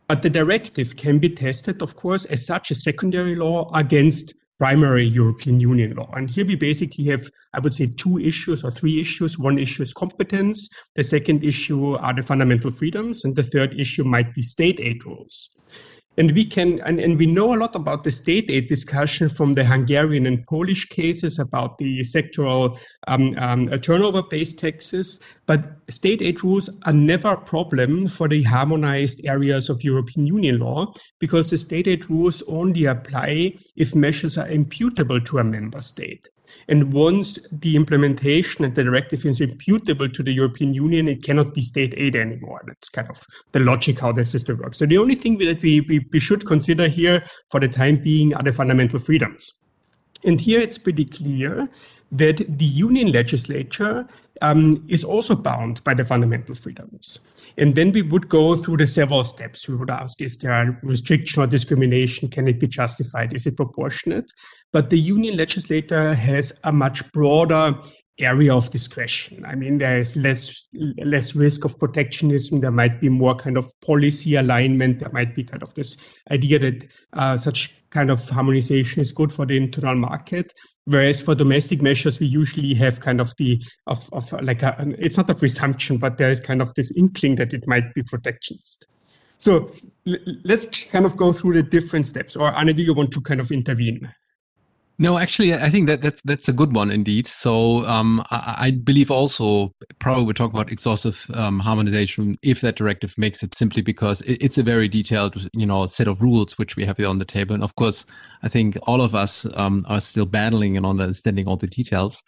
But 0.08 0.22
the 0.22 0.30
directive 0.30 0.96
can 0.96 1.18
be 1.18 1.30
tested, 1.30 1.82
of 1.82 1.96
course, 1.96 2.24
as 2.26 2.44
such 2.44 2.70
a 2.70 2.74
secondary 2.74 3.36
law 3.36 3.70
against 3.74 4.34
primary 4.58 5.04
European 5.04 5.60
Union 5.60 5.94
law. 5.96 6.10
And 6.14 6.30
here 6.30 6.46
we 6.46 6.54
basically 6.54 7.04
have, 7.06 7.28
I 7.52 7.58
would 7.60 7.74
say, 7.74 7.86
two 7.86 8.18
issues 8.18 8.62
or 8.62 8.70
three 8.70 9.00
issues. 9.00 9.38
One 9.38 9.58
issue 9.58 9.82
is 9.82 9.92
competence. 9.92 10.68
The 10.94 11.04
second 11.04 11.42
issue 11.42 11.94
are 11.94 12.14
the 12.14 12.22
fundamental 12.22 12.70
freedoms. 12.70 13.24
And 13.24 13.34
the 13.34 13.42
third 13.42 13.78
issue 13.78 14.04
might 14.04 14.34
be 14.34 14.42
state 14.42 14.78
aid 14.80 15.04
rules. 15.04 15.50
And 16.16 16.30
we 16.32 16.44
can, 16.44 16.80
and, 16.82 17.00
and 17.00 17.18
we 17.18 17.26
know 17.26 17.54
a 17.54 17.58
lot 17.58 17.74
about 17.74 18.04
the 18.04 18.10
state 18.10 18.50
aid 18.50 18.68
discussion 18.68 19.28
from 19.28 19.54
the 19.54 19.64
Hungarian 19.64 20.26
and 20.26 20.44
Polish 20.44 20.88
cases 20.88 21.38
about 21.38 21.78
the 21.78 22.00
sectoral 22.02 22.78
um, 23.08 23.34
um, 23.38 23.68
turnover-based 23.80 24.58
taxes. 24.58 25.18
But 25.46 25.72
state 25.90 26.22
aid 26.22 26.44
rules 26.44 26.70
are 26.84 26.92
never 26.92 27.32
a 27.32 27.40
problem 27.40 28.06
for 28.08 28.28
the 28.28 28.44
harmonized 28.44 29.26
areas 29.26 29.68
of 29.68 29.82
European 29.82 30.26
Union 30.26 30.58
law 30.60 30.92
because 31.18 31.50
the 31.50 31.58
state 31.58 31.88
aid 31.88 32.08
rules 32.08 32.42
only 32.46 32.84
apply 32.84 33.54
if 33.76 33.94
measures 33.94 34.38
are 34.38 34.48
imputable 34.48 35.20
to 35.20 35.38
a 35.38 35.44
member 35.44 35.80
state. 35.80 36.28
And 36.68 36.92
once 36.92 37.38
the 37.52 37.76
implementation 37.76 38.64
and 38.64 38.74
the 38.74 38.84
directive 38.84 39.24
is 39.26 39.40
imputable 39.40 40.08
to 40.08 40.22
the 40.22 40.32
European 40.32 40.74
Union, 40.74 41.08
it 41.08 41.22
cannot 41.22 41.54
be 41.54 41.62
state 41.62 41.94
aid 41.96 42.16
anymore. 42.16 42.62
That's 42.66 42.88
kind 42.88 43.08
of 43.10 43.24
the 43.52 43.60
logic 43.60 44.00
how 44.00 44.12
the 44.12 44.24
system 44.24 44.58
works. 44.58 44.78
So 44.78 44.86
the 44.86 44.98
only 44.98 45.14
thing 45.14 45.38
that 45.38 45.62
we, 45.62 45.80
we, 45.82 46.06
we 46.12 46.20
should 46.20 46.46
consider 46.46 46.88
here 46.88 47.24
for 47.50 47.60
the 47.60 47.68
time 47.68 48.00
being 48.00 48.34
are 48.34 48.42
the 48.42 48.52
fundamental 48.52 48.98
freedoms. 48.98 49.52
And 50.24 50.40
here 50.40 50.60
it's 50.60 50.78
pretty 50.78 51.04
clear 51.04 51.68
that 52.12 52.58
the 52.58 52.64
union 52.64 53.12
legislature 53.12 54.06
um, 54.40 54.84
is 54.88 55.04
also 55.04 55.34
bound 55.34 55.82
by 55.84 55.94
the 55.94 56.04
fundamental 56.04 56.54
freedoms. 56.54 57.18
And 57.56 57.74
then 57.74 57.92
we 57.92 58.02
would 58.02 58.28
go 58.28 58.56
through 58.56 58.78
the 58.78 58.86
several 58.86 59.22
steps. 59.24 59.68
We 59.68 59.76
would 59.76 59.90
ask, 59.90 60.20
is 60.20 60.36
there 60.38 60.52
a 60.52 60.78
restriction 60.82 61.42
or 61.42 61.46
discrimination? 61.46 62.28
Can 62.28 62.48
it 62.48 62.58
be 62.58 62.66
justified? 62.66 63.32
Is 63.32 63.46
it 63.46 63.56
proportionate? 63.56 64.32
But 64.72 64.90
the 64.90 64.98
union 64.98 65.36
legislator 65.36 66.14
has 66.14 66.52
a 66.64 66.72
much 66.72 67.10
broader 67.12 67.78
area 68.18 68.54
of 68.54 68.70
discretion. 68.70 69.44
I 69.44 69.54
mean, 69.54 69.78
there 69.78 69.98
is 69.98 70.16
less 70.16 70.66
less 70.98 71.34
risk 71.34 71.64
of 71.64 71.78
protectionism. 71.78 72.60
There 72.60 72.70
might 72.70 73.00
be 73.00 73.08
more 73.08 73.34
kind 73.34 73.58
of 73.58 73.70
policy 73.80 74.36
alignment. 74.36 75.00
There 75.00 75.10
might 75.12 75.34
be 75.34 75.42
kind 75.42 75.62
of 75.62 75.74
this 75.74 75.96
idea 76.30 76.58
that 76.60 76.86
uh, 77.12 77.36
such 77.36 77.82
kind 77.90 78.10
of 78.10 78.28
harmonization 78.28 79.02
is 79.02 79.12
good 79.12 79.32
for 79.32 79.46
the 79.46 79.56
internal 79.56 79.96
market. 79.96 80.52
Whereas 80.84 81.20
for 81.20 81.34
domestic 81.34 81.82
measures, 81.82 82.20
we 82.20 82.26
usually 82.26 82.74
have 82.74 83.00
kind 83.00 83.20
of 83.20 83.34
the 83.36 83.62
of, 83.86 84.08
of 84.12 84.30
like 84.42 84.62
a, 84.62 84.94
it's 84.98 85.16
not 85.16 85.30
a 85.30 85.34
presumption, 85.34 85.98
but 85.98 86.16
there 86.18 86.30
is 86.30 86.40
kind 86.40 86.62
of 86.62 86.72
this 86.74 86.92
inkling 86.96 87.36
that 87.36 87.52
it 87.52 87.66
might 87.66 87.94
be 87.94 88.02
protectionist. 88.02 88.86
So 89.38 89.72
let's 90.44 90.84
kind 90.84 91.04
of 91.04 91.16
go 91.16 91.32
through 91.32 91.54
the 91.54 91.62
different 91.62 92.06
steps. 92.06 92.36
Or 92.36 92.48
Arne, 92.48 92.74
do 92.74 92.82
you 92.82 92.94
want 92.94 93.12
to 93.12 93.20
kind 93.20 93.40
of 93.40 93.50
intervene? 93.50 94.12
No, 94.96 95.18
actually, 95.18 95.52
I 95.52 95.70
think 95.70 95.88
that 95.88 96.02
that's 96.02 96.22
that's 96.22 96.48
a 96.48 96.52
good 96.52 96.72
one 96.72 96.92
indeed. 96.92 97.26
So 97.26 97.84
um, 97.86 98.24
I, 98.30 98.54
I, 98.58 98.70
believe 98.70 99.10
also 99.10 99.72
probably 99.98 100.24
we 100.24 100.34
talk 100.34 100.52
about 100.52 100.70
exhaustive 100.70 101.28
um, 101.34 101.58
harmonization 101.58 102.36
if 102.44 102.60
that 102.60 102.76
directive 102.76 103.18
makes 103.18 103.42
it 103.42 103.54
simply 103.54 103.82
because 103.82 104.20
it, 104.20 104.40
it's 104.40 104.56
a 104.56 104.62
very 104.62 104.86
detailed 104.86 105.48
you 105.52 105.66
know 105.66 105.86
set 105.86 106.06
of 106.06 106.22
rules 106.22 106.58
which 106.58 106.76
we 106.76 106.84
have 106.84 106.96
here 106.98 107.08
on 107.08 107.18
the 107.18 107.24
table. 107.24 107.54
And 107.54 107.64
of 107.64 107.74
course, 107.74 108.06
I 108.44 108.48
think 108.48 108.78
all 108.84 109.00
of 109.00 109.16
us 109.16 109.46
um, 109.56 109.84
are 109.88 110.00
still 110.00 110.26
battling 110.26 110.76
and 110.76 110.86
understanding 110.86 111.48
all 111.48 111.56
the 111.56 111.66
details. 111.66 112.22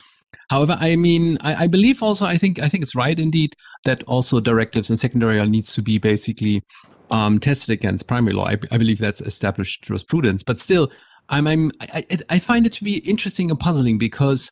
However, 0.51 0.77
I 0.81 0.97
mean, 0.97 1.39
I, 1.43 1.65
I, 1.65 1.67
believe 1.69 2.03
also 2.03 2.25
I 2.27 2.37
think 2.37 2.59
I 2.59 2.69
think 2.69 2.83
it's 2.83 2.97
right 2.97 3.19
indeed 3.19 3.55
that 3.85 4.03
also 4.05 4.41
directives 4.41 4.91
and 4.91 4.99
secondary 4.99 5.39
law 5.39 5.45
needs 5.45 5.73
to 5.75 5.83
be 5.83 5.99
basically 5.99 6.65
um, 7.13 7.39
tested 7.39 7.71
against 7.71 8.09
primary 8.09 8.35
law. 8.35 8.47
I, 8.47 8.59
I 8.73 8.79
believe 8.79 8.99
that's 8.99 9.21
established 9.21 9.85
jurisprudence, 9.85 10.43
but 10.43 10.61
still 10.61 10.91
I'm, 11.29 11.47
I'm 11.47 11.73
I, 11.81 12.05
I 12.31 12.39
find 12.39 12.67
it 12.67 12.73
to 12.75 12.85
be 12.85 12.99
interesting 12.99 13.51
and 13.51 13.59
puzzling 13.59 13.99
because 13.99 14.51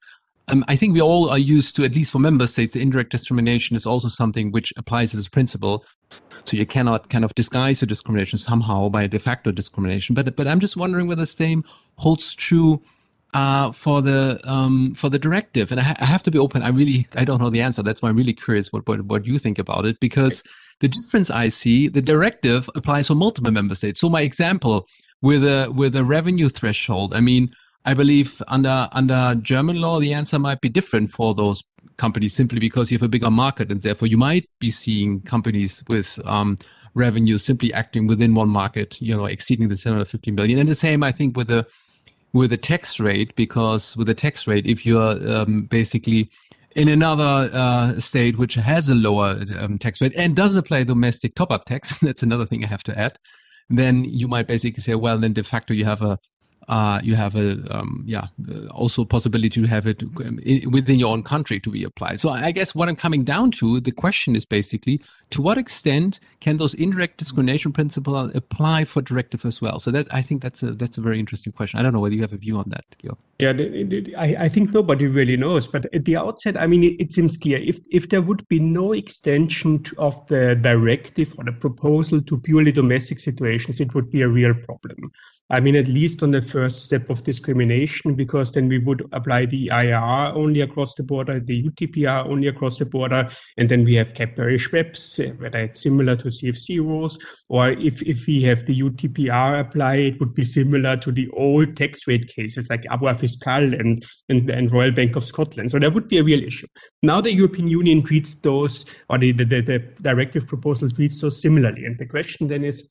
um, 0.48 0.64
I 0.68 0.76
think 0.76 0.92
we 0.94 1.00
all 1.00 1.30
are 1.30 1.38
used 1.38 1.74
to, 1.76 1.84
at 1.84 1.94
least 1.94 2.12
for 2.12 2.18
member 2.18 2.46
states, 2.46 2.74
the 2.74 2.82
indirect 2.82 3.10
discrimination 3.10 3.76
is 3.76 3.86
also 3.86 4.08
something 4.08 4.50
which 4.50 4.72
applies 4.76 5.14
as 5.14 5.26
a 5.26 5.30
principle. 5.30 5.84
So 6.44 6.56
you 6.56 6.66
cannot 6.66 7.08
kind 7.08 7.24
of 7.24 7.34
disguise 7.34 7.80
the 7.80 7.86
discrimination 7.86 8.38
somehow 8.38 8.90
by 8.90 9.06
de 9.06 9.18
facto 9.18 9.50
discrimination. 9.50 10.14
But 10.14 10.36
but 10.36 10.46
I'm 10.46 10.60
just 10.60 10.76
wondering 10.76 11.08
whether 11.08 11.22
the 11.22 11.26
same 11.26 11.64
holds 11.96 12.34
true 12.34 12.82
uh, 13.32 13.72
for 13.72 14.02
the 14.02 14.40
um, 14.44 14.94
for 14.94 15.08
the 15.08 15.18
directive. 15.18 15.70
And 15.70 15.80
I, 15.80 15.84
ha- 15.84 15.96
I, 16.00 16.04
have 16.04 16.22
to 16.24 16.30
be 16.30 16.38
open. 16.38 16.62
I 16.62 16.68
really 16.68 17.08
I 17.16 17.24
don't 17.24 17.40
know 17.40 17.50
the 17.50 17.62
answer. 17.62 17.82
That's 17.82 18.02
why 18.02 18.10
I'm 18.10 18.16
really 18.16 18.34
curious 18.34 18.72
what 18.72 18.86
what, 18.86 19.00
what 19.02 19.26
you 19.26 19.38
think 19.38 19.58
about 19.58 19.86
it 19.86 19.98
because 20.00 20.42
the 20.80 20.88
difference 20.88 21.30
I 21.30 21.48
see, 21.48 21.88
the 21.88 22.02
directive 22.02 22.68
applies 22.74 23.08
for 23.08 23.14
multiple 23.14 23.52
member 23.52 23.74
states. 23.74 24.00
So 24.00 24.08
my 24.10 24.20
example 24.20 24.86
with 25.24 25.42
a 25.42 25.72
with 25.74 25.96
a 25.96 26.04
revenue 26.04 26.50
threshold. 26.50 27.14
I 27.14 27.20
mean, 27.20 27.54
I 27.86 27.94
believe 27.94 28.42
under 28.46 28.88
under 28.92 29.34
German 29.40 29.80
law, 29.80 29.98
the 29.98 30.12
answer 30.12 30.38
might 30.38 30.60
be 30.60 30.68
different 30.68 31.08
for 31.10 31.34
those 31.34 31.64
companies 31.96 32.34
simply 32.34 32.60
because 32.60 32.92
you 32.92 32.98
have 32.98 33.06
a 33.06 33.08
bigger 33.08 33.30
market, 33.30 33.72
and 33.72 33.80
therefore 33.80 34.06
you 34.06 34.18
might 34.18 34.50
be 34.60 34.70
seeing 34.70 35.22
companies 35.22 35.82
with 35.88 36.20
um, 36.26 36.58
revenue 36.92 37.38
simply 37.38 37.72
acting 37.72 38.06
within 38.06 38.34
one 38.34 38.50
market, 38.50 39.00
you 39.00 39.16
know, 39.16 39.24
exceeding 39.24 39.68
the 39.68 39.78
750 39.78 40.30
million. 40.30 40.58
And 40.58 40.68
the 40.68 40.74
same, 40.74 41.02
I 41.02 41.10
think, 41.10 41.38
with 41.38 41.48
the 41.48 41.66
with 42.34 42.50
the 42.50 42.58
tax 42.58 43.00
rate, 43.00 43.34
because 43.34 43.96
with 43.96 44.08
the 44.08 44.14
tax 44.14 44.46
rate, 44.46 44.66
if 44.66 44.84
you're 44.84 45.16
um, 45.34 45.62
basically 45.62 46.28
in 46.76 46.88
another 46.88 47.48
uh, 47.54 47.98
state 47.98 48.36
which 48.36 48.56
has 48.56 48.90
a 48.90 48.94
lower 48.94 49.40
um, 49.58 49.78
tax 49.78 50.02
rate 50.02 50.14
and 50.18 50.36
doesn't 50.36 50.58
apply 50.58 50.82
domestic 50.82 51.34
top-up 51.34 51.64
tax, 51.64 51.98
that's 52.02 52.22
another 52.22 52.44
thing 52.44 52.62
I 52.62 52.66
have 52.66 52.82
to 52.82 52.98
add 52.98 53.18
then 53.68 54.04
you 54.04 54.28
might 54.28 54.46
basically 54.46 54.82
say, 54.82 54.94
well, 54.94 55.18
then 55.18 55.32
de 55.32 55.42
facto 55.42 55.74
you 55.74 55.84
have 55.84 56.02
a 56.02 56.18
uh, 56.68 57.00
you 57.02 57.14
have 57.14 57.34
a 57.36 57.56
um, 57.76 58.02
yeah 58.06 58.28
uh, 58.50 58.66
also 58.68 59.04
possibility 59.04 59.62
to 59.62 59.66
have 59.66 59.86
it 59.86 60.02
um, 60.02 60.38
within 60.70 60.98
your 60.98 61.12
own 61.12 61.22
country 61.22 61.60
to 61.60 61.70
be 61.70 61.84
applied. 61.84 62.20
So 62.20 62.30
I 62.30 62.50
guess 62.50 62.74
what 62.74 62.88
I'm 62.88 62.96
coming 62.96 63.24
down 63.24 63.50
to, 63.52 63.80
the 63.80 63.92
question 63.92 64.36
is 64.36 64.44
basically 64.44 65.00
to 65.30 65.42
what 65.42 65.58
extent 65.58 66.20
can 66.40 66.56
those 66.56 66.74
indirect 66.74 67.18
discrimination 67.18 67.72
principles 67.72 68.34
apply 68.34 68.84
for 68.84 69.02
directive 69.02 69.44
as 69.44 69.60
well? 69.60 69.78
So 69.78 69.90
that 69.90 70.12
I 70.12 70.22
think 70.22 70.42
that's 70.42 70.62
a 70.62 70.72
that's 70.72 70.98
a 70.98 71.00
very 71.00 71.18
interesting 71.18 71.52
question. 71.52 71.78
I 71.78 71.82
don't 71.82 71.92
know 71.92 72.00
whether 72.00 72.14
you 72.14 72.22
have 72.22 72.32
a 72.32 72.38
view 72.38 72.58
on 72.58 72.70
that, 72.70 72.84
Georg. 73.02 73.18
Yeah, 73.38 73.52
I, 74.16 74.44
I 74.44 74.48
think 74.48 74.72
nobody 74.72 75.06
really 75.06 75.36
knows. 75.36 75.66
But 75.66 75.92
at 75.92 76.04
the 76.04 76.16
outset, 76.16 76.56
I 76.56 76.68
mean, 76.68 76.84
it, 76.84 77.00
it 77.00 77.12
seems 77.12 77.36
clear 77.36 77.58
if 77.58 77.80
if 77.90 78.08
there 78.08 78.22
would 78.22 78.46
be 78.48 78.60
no 78.60 78.92
extension 78.92 79.82
to, 79.82 79.96
of 79.98 80.24
the 80.28 80.54
directive 80.54 81.34
or 81.36 81.44
the 81.44 81.52
proposal 81.52 82.22
to 82.22 82.38
purely 82.38 82.70
domestic 82.70 83.18
situations, 83.18 83.80
it 83.80 83.94
would 83.94 84.10
be 84.10 84.22
a 84.22 84.28
real 84.28 84.54
problem. 84.54 85.10
I 85.50 85.60
mean, 85.60 85.76
at 85.76 85.86
least 85.86 86.22
on 86.22 86.30
the 86.30 86.40
first 86.40 86.84
step 86.84 87.10
of 87.10 87.22
discrimination, 87.22 88.14
because 88.14 88.50
then 88.50 88.66
we 88.66 88.78
would 88.78 89.06
apply 89.12 89.44
the 89.44 89.68
IR 89.68 90.32
only 90.34 90.62
across 90.62 90.94
the 90.94 91.02
border, 91.02 91.38
the 91.38 91.64
UTPR 91.64 92.26
only 92.26 92.48
across 92.48 92.78
the 92.78 92.86
border, 92.86 93.28
and 93.58 93.68
then 93.68 93.84
we 93.84 93.94
have 93.94 94.14
Cadbury 94.14 94.56
Schweppes, 94.56 95.20
uh, 95.20 95.34
whether 95.34 95.58
it's 95.58 95.82
similar 95.82 96.16
to 96.16 96.28
CFC 96.28 96.78
rules, 96.78 97.18
or 97.50 97.70
if, 97.70 98.00
if 98.02 98.26
we 98.26 98.42
have 98.44 98.64
the 98.64 98.80
UTPR 98.80 99.60
apply, 99.60 99.96
it 99.96 100.18
would 100.18 100.34
be 100.34 100.44
similar 100.44 100.96
to 100.96 101.12
the 101.12 101.28
old 101.30 101.76
tax 101.76 102.06
rate 102.06 102.26
cases 102.26 102.70
like 102.70 102.86
Avoir 102.90 103.12
Fiscal 103.12 103.74
and, 103.74 104.02
and, 104.30 104.48
and 104.48 104.72
Royal 104.72 104.92
Bank 104.92 105.14
of 105.14 105.24
Scotland. 105.24 105.70
So 105.70 105.78
that 105.78 105.92
would 105.92 106.08
be 106.08 106.18
a 106.18 106.24
real 106.24 106.42
issue. 106.42 106.66
Now 107.02 107.20
the 107.20 107.32
European 107.32 107.68
Union 107.68 108.02
treats 108.02 108.34
those, 108.34 108.86
or 109.10 109.18
the, 109.18 109.32
the, 109.32 109.44
the 109.44 109.78
directive 110.00 110.46
proposal 110.46 110.90
treats 110.90 111.20
those 111.20 111.40
similarly. 111.40 111.84
And 111.84 111.98
the 111.98 112.06
question 112.06 112.48
then 112.48 112.64
is, 112.64 112.88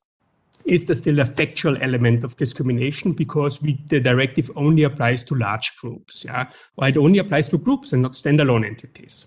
is 0.66 0.86
there 0.86 0.96
still 0.96 1.20
a 1.20 1.26
factual 1.26 1.78
element 1.82 2.24
of 2.24 2.36
discrimination 2.38 3.14
because 3.14 3.62
we, 3.62 3.82
the 3.88 4.00
directive 4.00 4.50
only 4.56 4.84
applies 4.84 5.24
to 5.26 5.36
large 5.36 5.76
groups, 5.78 6.24
yeah, 6.26 6.50
or 6.78 6.88
it 6.88 6.98
only 6.98 7.20
applies 7.20 7.48
to 7.50 7.58
groups 7.58 7.94
and 7.94 8.02
not 8.02 8.14
standalone 8.14 8.66
entities. 8.66 9.26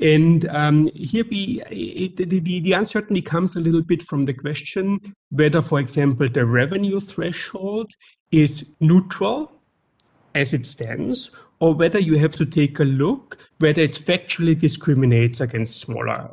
And 0.00 0.48
um, 0.48 0.90
here 0.94 1.24
we, 1.30 1.62
it, 1.70 2.16
the, 2.16 2.40
the, 2.40 2.60
the 2.60 2.72
uncertainty 2.72 3.22
comes 3.22 3.54
a 3.54 3.60
little 3.60 3.82
bit 3.82 4.02
from 4.02 4.22
the 4.22 4.34
question 4.34 5.14
whether, 5.30 5.62
for 5.62 5.78
example, 5.78 6.28
the 6.28 6.44
revenue 6.44 6.98
threshold 6.98 7.92
is 8.30 8.66
neutral 8.80 9.52
as 10.34 10.52
it 10.52 10.66
stands, 10.66 11.30
or 11.62 11.72
whether 11.72 12.00
you 12.00 12.18
have 12.18 12.34
to 12.34 12.44
take 12.44 12.80
a 12.80 12.84
look 12.84 13.38
whether 13.62 13.80
it 13.80 13.92
factually 13.92 14.58
discriminates 14.58 15.40
against 15.40 15.80
smaller, 15.80 16.28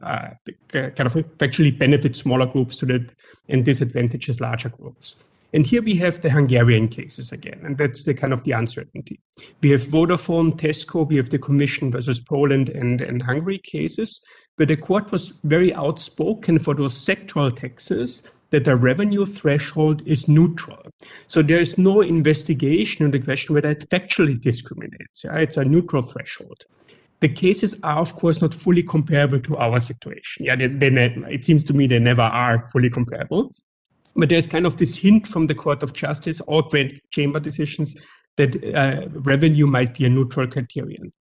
uh, 0.00 0.30
uh, 0.72 0.90
kind 0.90 1.00
of 1.00 1.14
factually 1.38 1.76
benefits 1.76 2.20
smaller 2.20 2.46
groups 2.46 2.76
to 2.76 2.86
the, 2.86 3.10
and 3.48 3.64
disadvantages 3.64 4.40
larger 4.40 4.68
groups. 4.68 5.16
And 5.52 5.66
here 5.66 5.82
we 5.82 5.96
have 5.96 6.20
the 6.20 6.30
Hungarian 6.30 6.86
cases 6.86 7.32
again, 7.32 7.60
and 7.64 7.76
that's 7.76 8.04
the 8.04 8.14
kind 8.14 8.32
of 8.32 8.44
the 8.44 8.52
uncertainty. 8.52 9.18
We 9.60 9.70
have 9.70 9.82
Vodafone, 9.82 10.56
Tesco, 10.56 11.08
we 11.08 11.16
have 11.16 11.30
the 11.30 11.38
Commission 11.38 11.90
versus 11.90 12.20
Poland 12.20 12.68
and, 12.68 13.00
and 13.00 13.20
Hungary 13.22 13.58
cases, 13.58 14.20
where 14.56 14.66
the 14.66 14.76
court 14.76 15.10
was 15.10 15.32
very 15.42 15.74
outspoken 15.74 16.60
for 16.60 16.74
those 16.74 16.94
sectoral 16.94 17.54
taxes 17.54 18.22
that 18.50 18.64
the 18.64 18.76
revenue 18.76 19.26
threshold 19.26 20.02
is 20.06 20.28
neutral. 20.28 20.82
So 21.26 21.42
there 21.42 21.60
is 21.60 21.76
no 21.76 22.00
investigation 22.00 23.04
on 23.04 23.10
the 23.10 23.18
question 23.18 23.54
whether 23.54 23.70
it 23.70 23.84
factually 23.90 24.40
discriminates. 24.40 25.24
Yeah? 25.24 25.36
It's 25.36 25.56
a 25.56 25.64
neutral 25.64 26.02
threshold. 26.02 26.64
The 27.20 27.28
cases 27.28 27.74
are, 27.82 27.98
of 27.98 28.14
course, 28.14 28.40
not 28.40 28.54
fully 28.54 28.82
comparable 28.82 29.40
to 29.40 29.56
our 29.56 29.80
situation. 29.80 30.46
Yeah, 30.46 30.54
they, 30.54 30.68
they 30.68 30.88
it 31.28 31.44
seems 31.44 31.64
to 31.64 31.74
me 31.74 31.86
they 31.88 31.98
never 31.98 32.22
are 32.22 32.64
fully 32.66 32.90
comparable. 32.90 33.52
But 34.14 34.28
there's 34.28 34.46
kind 34.46 34.66
of 34.66 34.76
this 34.76 34.96
hint 34.96 35.26
from 35.26 35.46
the 35.48 35.54
Court 35.54 35.82
of 35.82 35.92
Justice 35.92 36.40
or 36.46 36.62
Grand 36.62 37.00
Chamber 37.10 37.40
decisions 37.40 37.96
that 38.36 38.64
uh, 38.74 39.08
revenue 39.10 39.66
might 39.66 39.94
be 39.94 40.04
a 40.04 40.08
neutral 40.08 40.46
criterion. 40.46 41.12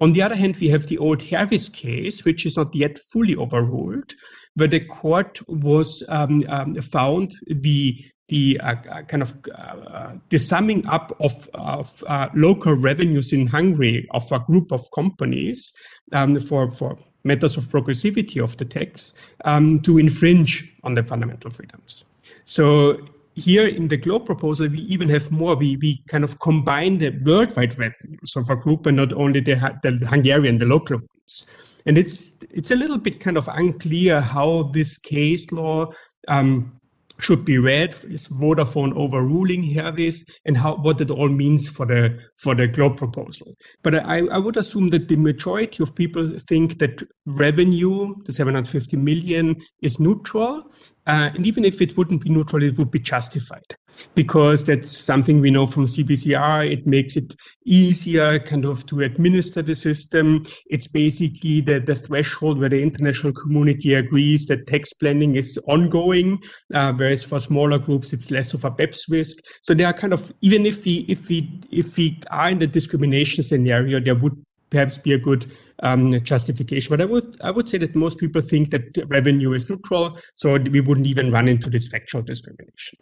On 0.00 0.12
the 0.12 0.22
other 0.22 0.34
hand, 0.34 0.56
we 0.56 0.68
have 0.68 0.86
the 0.86 0.98
old 0.98 1.20
Hervis 1.20 1.72
case, 1.72 2.24
which 2.24 2.44
is 2.44 2.56
not 2.56 2.74
yet 2.74 2.98
fully 2.98 3.34
overruled, 3.34 4.14
where 4.54 4.68
the 4.68 4.80
court 4.80 5.40
was 5.48 6.02
um, 6.08 6.44
um, 6.48 6.74
found 6.80 7.34
the 7.46 8.04
the 8.28 8.58
uh 8.60 9.02
kind 9.02 9.22
of 9.22 9.36
uh, 9.56 10.14
the 10.30 10.38
summing 10.38 10.84
up 10.88 11.16
of, 11.20 11.48
of 11.54 12.02
uh, 12.08 12.28
local 12.34 12.74
revenues 12.74 13.32
in 13.32 13.46
Hungary 13.46 14.06
of 14.10 14.30
a 14.32 14.40
group 14.40 14.72
of 14.72 14.80
companies 14.92 15.72
um, 16.12 16.38
for 16.40 16.68
for 16.70 16.98
matters 17.22 17.56
of 17.56 17.64
progressivity 17.66 18.42
of 18.42 18.56
the 18.56 18.64
tax 18.64 19.14
um, 19.44 19.80
to 19.80 19.98
infringe 19.98 20.72
on 20.82 20.94
the 20.94 21.02
fundamental 21.02 21.50
freedoms. 21.50 22.04
So 22.44 22.98
here 23.36 23.68
in 23.68 23.88
the 23.88 23.98
GLOBE 23.98 24.24
proposal, 24.24 24.68
we 24.68 24.78
even 24.78 25.10
have 25.10 25.30
more. 25.30 25.54
We, 25.54 25.76
we 25.76 26.02
kind 26.08 26.24
of 26.24 26.40
combine 26.40 26.98
the 26.98 27.10
worldwide 27.10 27.78
revenues 27.78 28.34
of 28.34 28.48
a 28.48 28.56
group 28.56 28.86
and 28.86 28.96
not 28.96 29.12
only 29.12 29.40
the, 29.40 29.54
the 29.82 30.06
Hungarian, 30.06 30.58
the 30.58 30.64
local 30.64 30.96
ones. 30.96 31.46
And 31.84 31.98
it's 31.98 32.34
it's 32.50 32.70
a 32.70 32.76
little 32.76 32.98
bit 32.98 33.20
kind 33.20 33.36
of 33.36 33.46
unclear 33.48 34.20
how 34.20 34.64
this 34.72 34.98
case 34.98 35.52
law 35.52 35.92
um, 36.26 36.80
should 37.20 37.44
be 37.44 37.58
read. 37.58 37.94
Is 38.08 38.26
Vodafone 38.26 38.96
overruling 38.96 39.62
Hervis, 39.62 40.24
and 40.46 40.56
how 40.56 40.76
what 40.76 41.00
it 41.00 41.10
all 41.10 41.28
means 41.28 41.68
for 41.68 41.86
the 41.86 42.18
for 42.38 42.54
the 42.54 42.66
GLOBE 42.66 42.96
proposal? 42.96 43.54
But 43.82 43.96
I, 43.96 44.26
I 44.26 44.38
would 44.38 44.56
assume 44.56 44.88
that 44.88 45.08
the 45.08 45.16
majority 45.16 45.82
of 45.82 45.94
people 45.94 46.38
think 46.38 46.78
that 46.78 47.06
revenue, 47.26 48.14
the 48.24 48.32
750 48.32 48.96
million, 48.96 49.56
is 49.80 50.00
neutral, 50.00 50.72
uh, 51.06 51.30
and 51.34 51.46
even 51.46 51.64
if 51.64 51.80
it 51.80 51.96
wouldn't 51.96 52.22
be 52.22 52.30
neutral, 52.30 52.62
it 52.62 52.76
would 52.78 52.90
be 52.90 52.98
justified 52.98 53.76
because 54.14 54.64
that's 54.64 54.96
something 54.96 55.40
we 55.40 55.50
know 55.50 55.66
from 55.66 55.86
CBCR. 55.86 56.70
It 56.70 56.86
makes 56.86 57.16
it 57.16 57.34
easier 57.64 58.38
kind 58.40 58.64
of 58.64 58.84
to 58.86 59.02
administer 59.02 59.62
the 59.62 59.74
system. 59.74 60.44
It's 60.66 60.86
basically 60.86 61.60
the, 61.60 61.80
the 61.80 61.94
threshold 61.94 62.58
where 62.58 62.68
the 62.68 62.82
international 62.82 63.32
community 63.32 63.94
agrees 63.94 64.46
that 64.46 64.66
tax 64.66 64.92
planning 64.92 65.36
is 65.36 65.58
ongoing, 65.68 66.42
uh, 66.74 66.92
whereas 66.92 67.22
for 67.22 67.38
smaller 67.38 67.78
groups, 67.78 68.12
it's 68.12 68.30
less 68.30 68.52
of 68.52 68.64
a 68.64 68.70
BEPS 68.70 69.10
risk. 69.10 69.38
So 69.62 69.74
there 69.74 69.86
are 69.86 69.94
kind 69.94 70.12
of, 70.12 70.32
even 70.40 70.66
if 70.66 70.84
we, 70.84 71.06
if 71.08 71.28
we, 71.28 71.60
if 71.70 71.96
we 71.96 72.20
are 72.30 72.50
in 72.50 72.58
the 72.58 72.66
discrimination 72.66 73.44
scenario, 73.44 74.00
there 74.00 74.14
would 74.14 74.44
perhaps 74.70 74.98
be 74.98 75.12
a 75.12 75.18
good 75.18 75.46
um, 75.82 76.20
justification. 76.22 76.90
But 76.90 77.00
I 77.00 77.04
would 77.04 77.36
I 77.42 77.50
would 77.50 77.68
say 77.68 77.78
that 77.78 77.94
most 77.94 78.18
people 78.18 78.40
think 78.42 78.70
that 78.70 79.04
revenue 79.08 79.52
is 79.52 79.68
neutral, 79.68 80.18
so 80.34 80.56
we 80.58 80.80
wouldn't 80.80 81.06
even 81.06 81.30
run 81.30 81.48
into 81.48 81.70
this 81.70 81.88
factual 81.88 82.22
discrimination. 82.22 82.98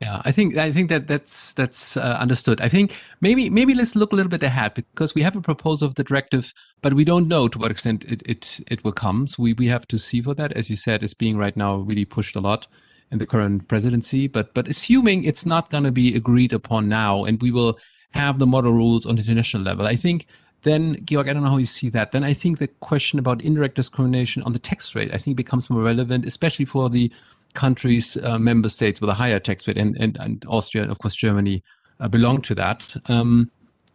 Yeah, 0.00 0.22
I 0.24 0.30
think 0.30 0.56
I 0.56 0.70
think 0.70 0.90
that 0.90 1.08
that's 1.08 1.52
that's 1.54 1.96
uh, 1.96 2.16
understood. 2.20 2.60
I 2.60 2.68
think 2.68 2.94
maybe 3.20 3.50
maybe 3.50 3.74
let's 3.74 3.96
look 3.96 4.12
a 4.12 4.16
little 4.16 4.30
bit 4.30 4.44
ahead 4.44 4.74
because 4.74 5.12
we 5.12 5.22
have 5.22 5.34
a 5.34 5.40
proposal 5.40 5.88
of 5.88 5.96
the 5.96 6.04
directive, 6.04 6.54
but 6.82 6.94
we 6.94 7.04
don't 7.04 7.26
know 7.26 7.48
to 7.48 7.58
what 7.58 7.72
extent 7.72 8.04
it 8.04 8.22
it, 8.24 8.60
it 8.68 8.84
will 8.84 8.92
come. 8.92 9.26
So 9.26 9.42
we, 9.42 9.54
we 9.54 9.66
have 9.66 9.88
to 9.88 9.98
see 9.98 10.22
for 10.22 10.34
that, 10.34 10.52
as 10.52 10.70
you 10.70 10.76
said, 10.76 11.02
it's 11.02 11.14
being 11.14 11.36
right 11.36 11.56
now 11.56 11.76
really 11.76 12.04
pushed 12.04 12.36
a 12.36 12.40
lot 12.40 12.68
in 13.10 13.18
the 13.18 13.26
current 13.26 13.66
presidency. 13.66 14.28
But 14.28 14.54
but 14.54 14.68
assuming 14.68 15.24
it's 15.24 15.44
not 15.44 15.68
going 15.68 15.84
to 15.84 15.92
be 15.92 16.14
agreed 16.14 16.52
upon 16.52 16.88
now, 16.88 17.24
and 17.24 17.42
we 17.42 17.50
will 17.50 17.76
have 18.12 18.38
the 18.38 18.46
model 18.46 18.72
rules 18.72 19.04
on 19.04 19.16
the 19.16 19.22
international 19.22 19.64
level, 19.64 19.84
I 19.84 19.96
think 19.96 20.26
then 20.62 21.04
Georg, 21.04 21.28
I 21.28 21.32
don't 21.32 21.42
know 21.42 21.50
how 21.50 21.56
you 21.56 21.66
see 21.66 21.88
that. 21.90 22.12
Then 22.12 22.24
I 22.24 22.32
think 22.32 22.58
the 22.58 22.68
question 22.68 23.18
about 23.18 23.42
indirect 23.42 23.76
discrimination 23.76 24.42
on 24.42 24.52
the 24.52 24.58
tax 24.58 24.94
rate, 24.94 25.14
I 25.14 25.18
think 25.18 25.36
becomes 25.36 25.70
more 25.70 25.82
relevant, 25.82 26.26
especially 26.26 26.64
for 26.64 26.90
the 26.90 27.12
countries, 27.54 28.16
uh, 28.18 28.38
member 28.38 28.68
states 28.68 29.00
with 29.00 29.10
a 29.10 29.14
higher 29.14 29.38
tax 29.38 29.66
rate, 29.66 29.78
and, 29.78 29.96
and, 29.98 30.16
and 30.20 30.44
Austria, 30.48 30.90
of 30.90 30.98
course, 30.98 31.14
Germany 31.14 31.62
uh, 32.00 32.08
belong 32.08 32.40
to 32.42 32.54
that. 32.54 32.96
Um, 33.06 33.50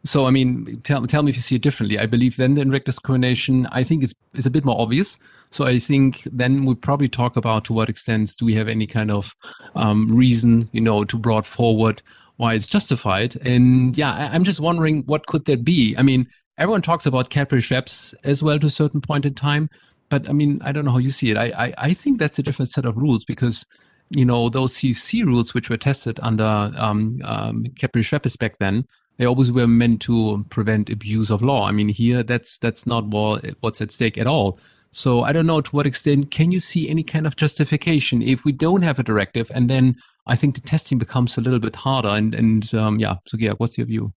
so, 0.05 0.25
I 0.25 0.31
mean, 0.31 0.81
tell, 0.83 1.05
tell 1.07 1.23
me 1.23 1.29
if 1.29 1.37
you 1.37 1.41
see 1.41 1.55
it 1.55 1.61
differently. 1.61 1.97
I 1.97 2.05
believe 2.05 2.35
then 2.35 2.55
the 2.55 2.61
indirect 2.61 2.85
discrimination, 2.85 3.67
I 3.71 3.83
think, 3.83 4.03
is, 4.03 4.13
is 4.33 4.45
a 4.45 4.51
bit 4.51 4.65
more 4.65 4.79
obvious. 4.79 5.17
So 5.51 5.65
I 5.65 5.79
think 5.79 6.23
then 6.31 6.65
we 6.65 6.75
probably 6.75 7.07
talk 7.07 7.37
about 7.37 7.63
to 7.65 7.73
what 7.73 7.87
extent 7.87 8.35
do 8.37 8.45
we 8.45 8.55
have 8.55 8.67
any 8.67 8.87
kind 8.87 9.11
of 9.11 9.35
um, 9.75 10.13
reason, 10.13 10.67
you 10.73 10.81
know, 10.81 11.05
to 11.05 11.17
brought 11.17 11.45
forward 11.45 12.01
why 12.37 12.55
it's 12.55 12.67
justified. 12.67 13.37
And 13.45 13.97
yeah, 13.97 14.29
I'm 14.33 14.43
just 14.43 14.59
wondering 14.59 15.03
what 15.03 15.27
could 15.27 15.45
that 15.45 15.63
be? 15.63 15.95
I 15.97 16.01
mean, 16.01 16.27
everyone 16.57 16.81
talks 16.81 17.05
about 17.05 17.29
Cadbury 17.29 17.61
Schweppes 17.61 18.13
as 18.23 18.43
well 18.43 18.59
to 18.59 18.67
a 18.67 18.71
certain 18.71 19.01
point 19.01 19.25
in 19.25 19.33
time. 19.33 19.69
But 20.09 20.29
I 20.29 20.33
mean, 20.33 20.59
I 20.63 20.71
don't 20.71 20.85
know 20.85 20.91
how 20.91 20.97
you 20.97 21.09
see 21.09 21.31
it. 21.31 21.37
I, 21.37 21.51
I, 21.57 21.73
I 21.77 21.93
think 21.93 22.19
that's 22.19 22.37
a 22.37 22.43
different 22.43 22.69
set 22.69 22.85
of 22.85 22.97
rules 22.97 23.25
because, 23.25 23.65
you 24.09 24.25
know, 24.25 24.49
those 24.49 24.75
CFC 24.75 25.25
rules 25.25 25.53
which 25.53 25.69
were 25.69 25.77
tested 25.77 26.19
under 26.21 26.71
um, 26.77 27.19
um, 27.23 27.65
Cadbury 27.77 28.03
Schweppes 28.03 28.37
back 28.37 28.59
then, 28.59 28.85
they 29.17 29.25
always 29.25 29.51
were 29.51 29.67
meant 29.67 30.01
to 30.03 30.45
prevent 30.49 30.89
abuse 30.89 31.29
of 31.29 31.41
law. 31.41 31.67
I 31.67 31.71
mean, 31.71 31.89
here 31.89 32.23
that's 32.23 32.57
that's 32.57 32.85
not 32.85 33.05
what, 33.07 33.45
what's 33.61 33.81
at 33.81 33.91
stake 33.91 34.17
at 34.17 34.27
all. 34.27 34.59
So 34.91 35.23
I 35.23 35.33
don't 35.33 35.47
know 35.47 35.61
to 35.61 35.71
what 35.71 35.87
extent 35.87 36.29
can 36.29 36.51
you 36.51 36.59
see 36.59 36.87
any 36.87 37.01
kind 37.01 37.25
of 37.25 37.35
justification 37.35 38.21
if 38.21 38.45
we 38.45 38.51
don't 38.51 38.83
have 38.83 38.99
a 38.99 39.03
directive, 39.03 39.51
and 39.55 39.67
then 39.67 39.95
I 40.27 40.35
think 40.35 40.53
the 40.53 40.61
testing 40.61 40.99
becomes 40.99 41.35
a 41.35 41.41
little 41.41 41.59
bit 41.59 41.75
harder. 41.75 42.09
And 42.09 42.35
and 42.35 42.71
um, 42.75 42.99
yeah, 42.99 43.15
so 43.25 43.37
yeah, 43.39 43.53
what's 43.53 43.77
your 43.77 43.87
view? 43.87 44.13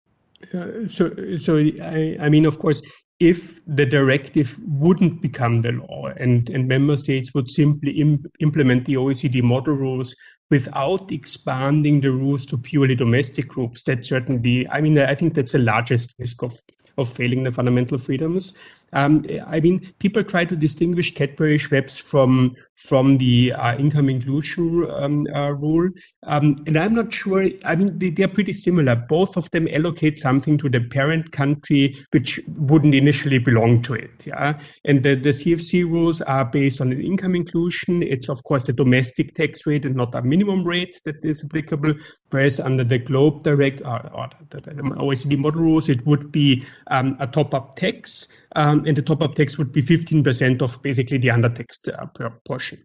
Uh, 0.53 0.87
so, 0.87 1.35
so 1.37 1.57
I, 1.57 2.17
I 2.19 2.29
mean, 2.29 2.45
of 2.45 2.59
course, 2.59 2.81
if 3.19 3.61
the 3.65 3.85
directive 3.85 4.59
wouldn't 4.65 5.21
become 5.21 5.59
the 5.59 5.71
law 5.71 6.07
and, 6.19 6.49
and 6.49 6.67
member 6.67 6.97
states 6.97 7.33
would 7.33 7.49
simply 7.49 7.91
Im- 7.91 8.25
implement 8.39 8.85
the 8.85 8.95
OECD 8.95 9.41
model 9.41 9.75
rules 9.75 10.15
without 10.49 11.11
expanding 11.11 12.01
the 12.01 12.11
rules 12.11 12.45
to 12.47 12.57
purely 12.57 12.95
domestic 12.95 13.47
groups, 13.47 13.83
that 13.83 14.05
certainly, 14.05 14.67
I 14.69 14.81
mean, 14.81 14.99
I 14.99 15.15
think 15.15 15.33
that's 15.33 15.53
the 15.53 15.59
largest 15.59 16.13
risk 16.19 16.43
of, 16.43 16.55
of 16.97 17.09
failing 17.11 17.43
the 17.43 17.51
fundamental 17.51 17.97
freedoms. 17.97 18.53
Um, 18.93 19.25
I 19.47 19.59
mean, 19.59 19.93
people 19.99 20.23
try 20.23 20.45
to 20.45 20.55
distinguish 20.55 21.13
Cadbury 21.13 21.57
Schweppes 21.57 21.99
from 22.01 22.55
from 22.75 23.17
the 23.17 23.53
uh, 23.53 23.77
income 23.77 24.09
inclusion 24.09 24.89
um, 24.91 25.25
uh, 25.33 25.51
rule, 25.53 25.89
um, 26.23 26.63
and 26.67 26.77
I'm 26.77 26.93
not 26.93 27.13
sure. 27.13 27.47
I 27.65 27.75
mean, 27.75 27.97
they, 27.97 28.09
they, 28.09 28.23
are 28.23 28.27
pretty 28.27 28.53
similar. 28.53 28.95
Both 28.95 29.37
of 29.37 29.49
them 29.51 29.67
allocate 29.71 30.17
something 30.17 30.57
to 30.57 30.69
the 30.69 30.81
parent 30.81 31.31
country 31.31 31.95
which 32.11 32.39
wouldn't 32.47 32.93
initially 32.93 33.37
belong 33.37 33.81
to 33.83 33.93
it. 33.93 34.27
Yeah, 34.27 34.59
and 34.85 35.01
the, 35.01 35.15
the 35.15 35.29
CFC 35.29 35.83
rules 35.83 36.21
are 36.21 36.45
based 36.45 36.81
on 36.81 36.91
an 36.91 37.01
income 37.01 37.35
inclusion. 37.35 38.03
It's 38.03 38.29
of 38.29 38.43
course 38.43 38.63
the 38.63 38.73
domestic 38.73 39.33
tax 39.33 39.65
rate 39.65 39.85
and 39.85 39.95
not 39.95 40.13
a 40.13 40.21
minimum 40.21 40.63
rate 40.63 40.99
that 41.05 41.23
is 41.23 41.43
applicable. 41.43 41.93
Whereas 42.29 42.59
under 42.59 42.83
the 42.83 42.99
Globe 42.99 43.43
Direct 43.43 43.81
or, 43.81 44.09
or 44.13 44.29
the, 44.49 44.61
the 44.61 44.81
OECD 44.81 45.37
model 45.37 45.61
rules, 45.61 45.89
it 45.89 46.05
would 46.05 46.31
be 46.31 46.63
um, 46.87 47.17
a 47.19 47.27
top-up 47.27 47.75
tax 47.75 48.27
um, 48.55 48.85
and 48.85 48.97
the 48.97 49.01
top-up 49.01 49.35
tax 49.35 49.57
would 49.57 49.71
be 49.71 49.81
15% 49.81 50.61
of 50.61 50.81
basically 50.81 51.17
the 51.17 51.29
undertaxed 51.29 51.89
uh, 51.97 52.29
portion. 52.45 52.83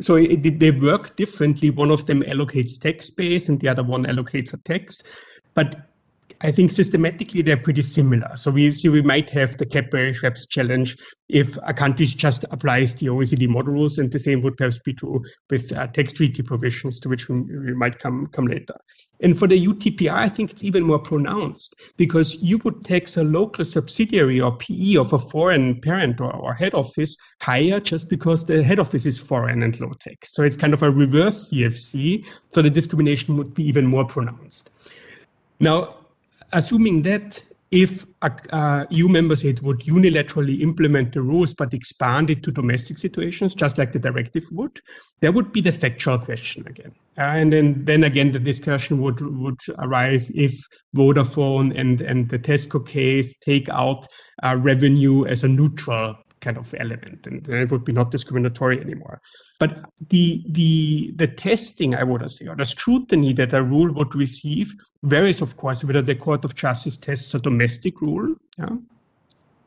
So 0.00 0.14
it, 0.14 0.60
they 0.60 0.70
work 0.70 1.16
differently. 1.16 1.70
One 1.70 1.90
of 1.90 2.06
them 2.06 2.22
allocates 2.22 2.80
tax 2.80 3.10
base 3.10 3.48
and 3.48 3.60
the 3.60 3.68
other 3.68 3.82
one 3.82 4.04
allocates 4.04 4.52
a 4.52 4.58
tax. 4.58 5.02
But 5.54 5.87
I 6.40 6.52
think 6.52 6.70
systematically 6.70 7.42
they're 7.42 7.56
pretty 7.56 7.82
similar. 7.82 8.36
So 8.36 8.50
we 8.50 8.70
see 8.72 8.88
we 8.88 9.02
might 9.02 9.28
have 9.30 9.56
the 9.58 9.66
Cadbury 9.66 10.12
Schweppes 10.12 10.48
challenge 10.48 10.96
if 11.28 11.58
a 11.64 11.74
country 11.74 12.06
just 12.06 12.44
applies 12.50 12.94
the 12.94 13.06
OECD 13.06 13.48
model 13.48 13.74
rules, 13.74 13.98
and 13.98 14.10
the 14.10 14.18
same 14.18 14.40
would 14.42 14.56
perhaps 14.56 14.78
be 14.78 14.94
true 14.94 15.22
with 15.50 15.72
uh, 15.72 15.88
tax 15.88 16.12
treaty 16.12 16.42
provisions, 16.42 17.00
to 17.00 17.08
which 17.08 17.28
we, 17.28 17.40
we, 17.40 17.74
might 17.74 17.98
come 17.98 18.28
come 18.28 18.46
later. 18.46 18.74
And 19.20 19.36
for 19.36 19.48
the 19.48 19.66
UTPR, 19.66 20.12
I 20.12 20.28
think 20.28 20.52
it's 20.52 20.62
even 20.62 20.84
more 20.84 21.00
pronounced 21.00 21.74
because 21.96 22.36
you 22.36 22.58
would 22.58 22.84
tax 22.84 23.16
a 23.16 23.24
local 23.24 23.64
subsidiary 23.64 24.40
or 24.40 24.56
PE 24.56 24.96
of 24.96 25.12
a 25.12 25.18
foreign 25.18 25.80
parent 25.80 26.20
or, 26.20 26.32
or 26.32 26.54
head 26.54 26.72
office 26.72 27.16
higher 27.40 27.80
just 27.80 28.08
because 28.08 28.44
the 28.44 28.62
head 28.62 28.78
office 28.78 29.06
is 29.06 29.18
foreign 29.18 29.62
and 29.64 29.78
low 29.80 29.92
tax. 30.00 30.32
So 30.32 30.44
it's 30.44 30.56
kind 30.56 30.72
of 30.72 30.84
a 30.84 30.90
reverse 30.90 31.50
CFC. 31.50 32.24
So 32.50 32.62
the 32.62 32.70
discrimination 32.70 33.36
would 33.36 33.54
be 33.54 33.64
even 33.64 33.86
more 33.86 34.04
pronounced. 34.04 34.70
Now, 35.58 35.96
assuming 36.52 37.02
that 37.02 37.42
if 37.70 38.06
a, 38.22 38.32
a 38.50 38.86
EU 38.90 39.08
member 39.08 39.36
state 39.36 39.62
would 39.62 39.80
unilaterally 39.80 40.60
implement 40.60 41.12
the 41.12 41.20
rules 41.20 41.52
but 41.52 41.74
expand 41.74 42.30
it 42.30 42.42
to 42.42 42.50
domestic 42.50 42.96
situations, 42.96 43.54
just 43.54 43.76
like 43.76 43.92
the 43.92 43.98
directive 43.98 44.44
would, 44.50 44.80
there 45.20 45.32
would 45.32 45.52
be 45.52 45.60
the 45.60 45.72
factual 45.72 46.18
question 46.18 46.66
again. 46.66 46.92
Uh, 47.18 47.22
and 47.22 47.52
then, 47.52 47.84
then 47.84 48.04
again, 48.04 48.30
the 48.30 48.38
discussion 48.38 49.02
would, 49.02 49.20
would 49.20 49.60
arise 49.78 50.30
if 50.30 50.58
Vodafone 50.96 51.78
and, 51.78 52.00
and 52.00 52.30
the 52.30 52.38
Tesco 52.38 52.86
case 52.86 53.38
take 53.38 53.68
out 53.68 54.06
uh, 54.42 54.56
revenue 54.58 55.26
as 55.26 55.44
a 55.44 55.48
neutral 55.48 56.16
kind 56.40 56.56
of 56.56 56.74
element, 56.78 57.26
and 57.26 57.44
then 57.44 57.58
it 57.58 57.70
would 57.70 57.84
be 57.84 57.92
not 57.92 58.10
discriminatory 58.10 58.80
anymore. 58.80 59.20
But 59.58 59.84
the 60.08 60.44
the 60.48 61.12
the 61.16 61.26
testing, 61.26 61.94
I 61.94 62.02
would 62.04 62.28
say, 62.30 62.46
or 62.46 62.56
the 62.56 62.66
scrutiny 62.66 63.32
that 63.34 63.52
a 63.52 63.62
rule 63.62 63.92
would 63.92 64.14
receive 64.14 64.74
varies, 65.02 65.40
of 65.40 65.56
course, 65.56 65.84
whether 65.84 66.02
the 66.02 66.14
Court 66.14 66.44
of 66.44 66.54
Justice 66.54 66.96
tests 66.96 67.34
a 67.34 67.38
domestic 67.38 68.00
rule, 68.00 68.34
yeah, 68.58 68.76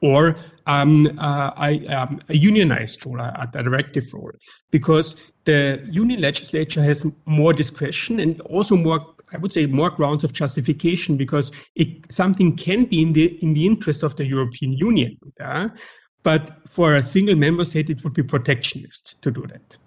or 0.02 0.36
um, 0.66 1.08
uh, 1.20 1.52
I, 1.56 1.78
um, 1.88 2.20
a 2.30 2.36
unionized 2.36 3.06
rule, 3.06 3.20
a, 3.20 3.50
a, 3.54 3.64
directive 3.64 4.12
rule, 4.14 4.32
because 4.72 5.16
the 5.46 5.86
union 5.90 6.22
legislature 6.22 6.82
has 6.82 7.06
more 7.26 7.54
discretion 7.54 8.20
and 8.20 8.42
also 8.42 8.76
more, 8.76 9.16
I 9.32 9.38
would 9.38 9.54
say, 9.54 9.66
more 9.68 9.92
grounds 9.92 10.24
of 10.24 10.34
justification 10.34 11.18
because 11.18 11.52
it, 11.76 12.12
something 12.12 12.56
can 12.56 12.86
be 12.86 13.02
in 13.02 13.14
the 13.14 13.38
in 13.44 13.54
the 13.54 13.66
interest 13.66 14.04
of 14.04 14.16
the 14.16 14.26
European 14.26 14.74
Union. 14.74 15.18
Yeah? 15.40 15.70
But 16.24 16.68
for 16.68 16.96
a 16.96 17.04
single 17.04 17.36
member 17.36 17.66
state, 17.66 17.90
it 17.90 18.04
would 18.04 18.14
be 18.14 18.24
protectionist 18.24 19.22
to 19.22 19.32
do 19.32 19.46
that. 19.48 19.78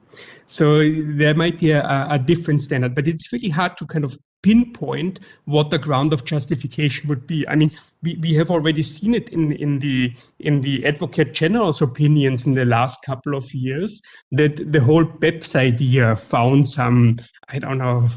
So 0.46 0.88
there 0.88 1.34
might 1.34 1.58
be 1.58 1.70
a, 1.70 2.06
a 2.10 2.18
different 2.18 2.62
standard, 2.62 2.94
but 2.94 3.08
it's 3.08 3.32
really 3.32 3.48
hard 3.48 3.76
to 3.78 3.86
kind 3.86 4.04
of 4.04 4.18
pinpoint 4.42 5.20
what 5.46 5.70
the 5.70 5.78
ground 5.78 6.12
of 6.12 6.26
justification 6.26 7.08
would 7.08 7.26
be. 7.26 7.48
I 7.48 7.54
mean, 7.54 7.70
we, 8.02 8.16
we 8.16 8.34
have 8.34 8.50
already 8.50 8.82
seen 8.82 9.14
it 9.14 9.30
in, 9.30 9.52
in 9.52 9.78
the 9.78 10.14
in 10.38 10.60
the 10.60 10.84
Advocate 10.84 11.32
General's 11.32 11.80
opinions 11.80 12.44
in 12.44 12.52
the 12.52 12.66
last 12.66 13.02
couple 13.02 13.34
of 13.34 13.54
years 13.54 14.02
that 14.32 14.70
the 14.70 14.80
whole 14.80 15.04
BEPS 15.04 15.56
idea 15.56 16.14
found 16.14 16.68
some 16.68 17.18
I 17.48 17.58
don't 17.58 17.78
know 17.78 18.10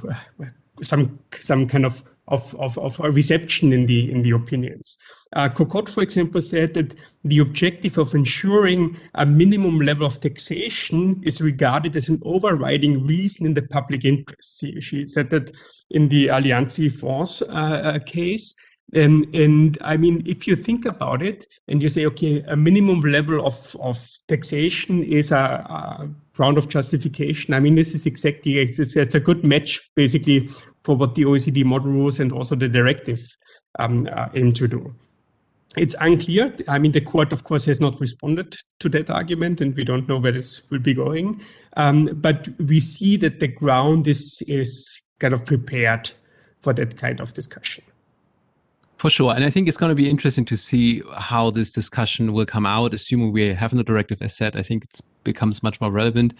some 0.84 1.18
some 1.40 1.66
kind 1.66 1.86
of 1.86 2.04
of, 2.28 2.54
of, 2.56 2.78
of 2.78 3.00
reception 3.00 3.72
in 3.72 3.86
the 3.86 4.12
in 4.12 4.22
the 4.22 4.32
opinions. 4.32 4.98
Uh, 5.36 5.50
Kokott, 5.50 5.90
for 5.90 6.02
example, 6.02 6.42
said 6.42 6.74
that 6.74 6.96
the 7.24 7.40
objective 7.40 7.98
of 7.98 8.16
ensuring 8.16 8.98
a 9.16 9.26
minimum 9.26 9.80
level 9.80 10.06
of 10.06 10.20
taxation 10.22 11.22
is 11.24 11.42
regarded 11.42 11.96
as 11.96 12.10
an 12.10 12.22
overriding 12.24 13.06
reason 13.06 13.46
in 13.46 13.54
the 13.54 13.62
public 13.62 14.06
interest. 14.06 14.60
She, 14.60 14.80
she 14.80 15.06
said 15.06 15.30
that 15.32 15.52
in 15.92 16.10
the 16.10 16.28
Allianz 16.28 16.92
France 16.98 17.42
uh, 17.42 17.46
uh, 17.46 18.00
case. 18.00 18.54
And, 18.94 19.26
and 19.36 19.78
I 19.82 19.98
mean, 19.98 20.24
if 20.26 20.48
you 20.48 20.56
think 20.56 20.86
about 20.86 21.22
it 21.22 21.46
and 21.68 21.82
you 21.82 21.90
say, 21.90 22.06
okay, 22.06 22.42
a 22.48 22.56
minimum 22.56 23.02
level 23.02 23.46
of, 23.46 23.76
of 23.82 24.08
taxation 24.30 25.04
is 25.04 25.34
a, 25.34 25.36
a 25.36 26.10
ground 26.34 26.58
of 26.58 26.70
justification. 26.70 27.54
I 27.54 27.60
mean, 27.60 27.76
this 27.76 27.94
is 27.94 28.06
exactly, 28.06 28.60
it's, 28.60 28.80
it's 28.80 29.16
a 29.16 29.20
good 29.20 29.44
match 29.44 29.92
basically 29.96 30.48
for 30.86 30.96
what 30.96 31.16
the 31.16 31.24
OECD 31.24 31.66
model 31.66 31.92
rules 31.92 32.22
and 32.22 32.32
also 32.32 32.56
the 32.56 32.70
directive 32.70 33.36
um, 33.78 34.08
uh, 34.10 34.30
aim 34.34 34.54
to 34.54 34.70
do. 34.70 34.96
It's 35.78 35.96
unclear. 36.00 36.56
I 36.68 36.80
mean, 36.80 36.92
the 36.92 37.02
court, 37.02 37.32
of 37.32 37.44
course, 37.44 37.66
has 37.66 37.80
not 37.80 38.00
responded 38.00 38.58
to 38.80 38.90
that 38.90 39.10
argument, 39.10 39.62
and 39.62 39.76
we 39.76 39.84
don't 39.84 40.08
know 40.08 40.18
where 40.18 40.32
this 40.32 40.70
will 40.70 40.80
be 40.80 40.94
going. 40.94 41.42
Um, 41.76 42.06
but 42.14 42.50
we 42.60 42.80
see 42.80 43.18
that 43.18 43.40
the 43.40 43.48
ground 43.48 44.08
is 44.08 44.42
is 44.48 45.02
kind 45.20 45.34
of 45.34 45.46
prepared 45.46 46.12
for 46.62 46.74
that 46.74 46.98
kind 46.98 47.20
of 47.20 47.34
discussion. 47.34 47.84
For 48.98 49.12
sure. 49.12 49.34
And 49.36 49.44
I 49.46 49.52
think 49.52 49.68
it's 49.68 49.78
going 49.78 49.92
to 49.92 49.96
be 49.96 50.10
interesting 50.10 50.46
to 50.46 50.58
see 50.58 51.04
how 51.16 51.52
this 51.52 51.70
discussion 51.70 52.34
will 52.34 52.48
come 52.48 52.66
out, 52.66 52.96
assuming 52.96 53.32
we 53.32 53.54
have 53.54 53.74
no 53.74 53.84
directive 53.84 54.22
as 54.24 54.36
said. 54.36 54.56
I 54.56 54.64
think 54.64 54.86
it 54.86 55.02
becomes 55.24 55.62
much 55.62 55.80
more 55.80 55.92
relevant. 55.92 56.34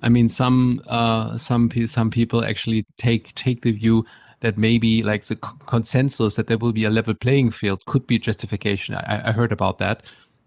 I 0.00 0.08
mean, 0.08 0.28
some 0.28 0.80
uh, 0.88 1.36
some 1.36 1.70
some 1.86 2.10
people 2.10 2.44
actually 2.44 2.86
take 2.96 3.34
take 3.34 3.62
the 3.62 3.72
view 3.72 4.06
that 4.40 4.56
maybe 4.56 5.02
like 5.02 5.24
the 5.24 5.36
consensus 5.36 6.36
that 6.36 6.46
there 6.46 6.58
will 6.58 6.72
be 6.72 6.84
a 6.84 6.90
level 6.90 7.14
playing 7.14 7.50
field 7.50 7.84
could 7.86 8.06
be 8.06 8.18
justification. 8.18 8.94
I, 8.94 9.22
I 9.26 9.32
heard 9.32 9.52
about 9.52 9.78
that. 9.78 10.02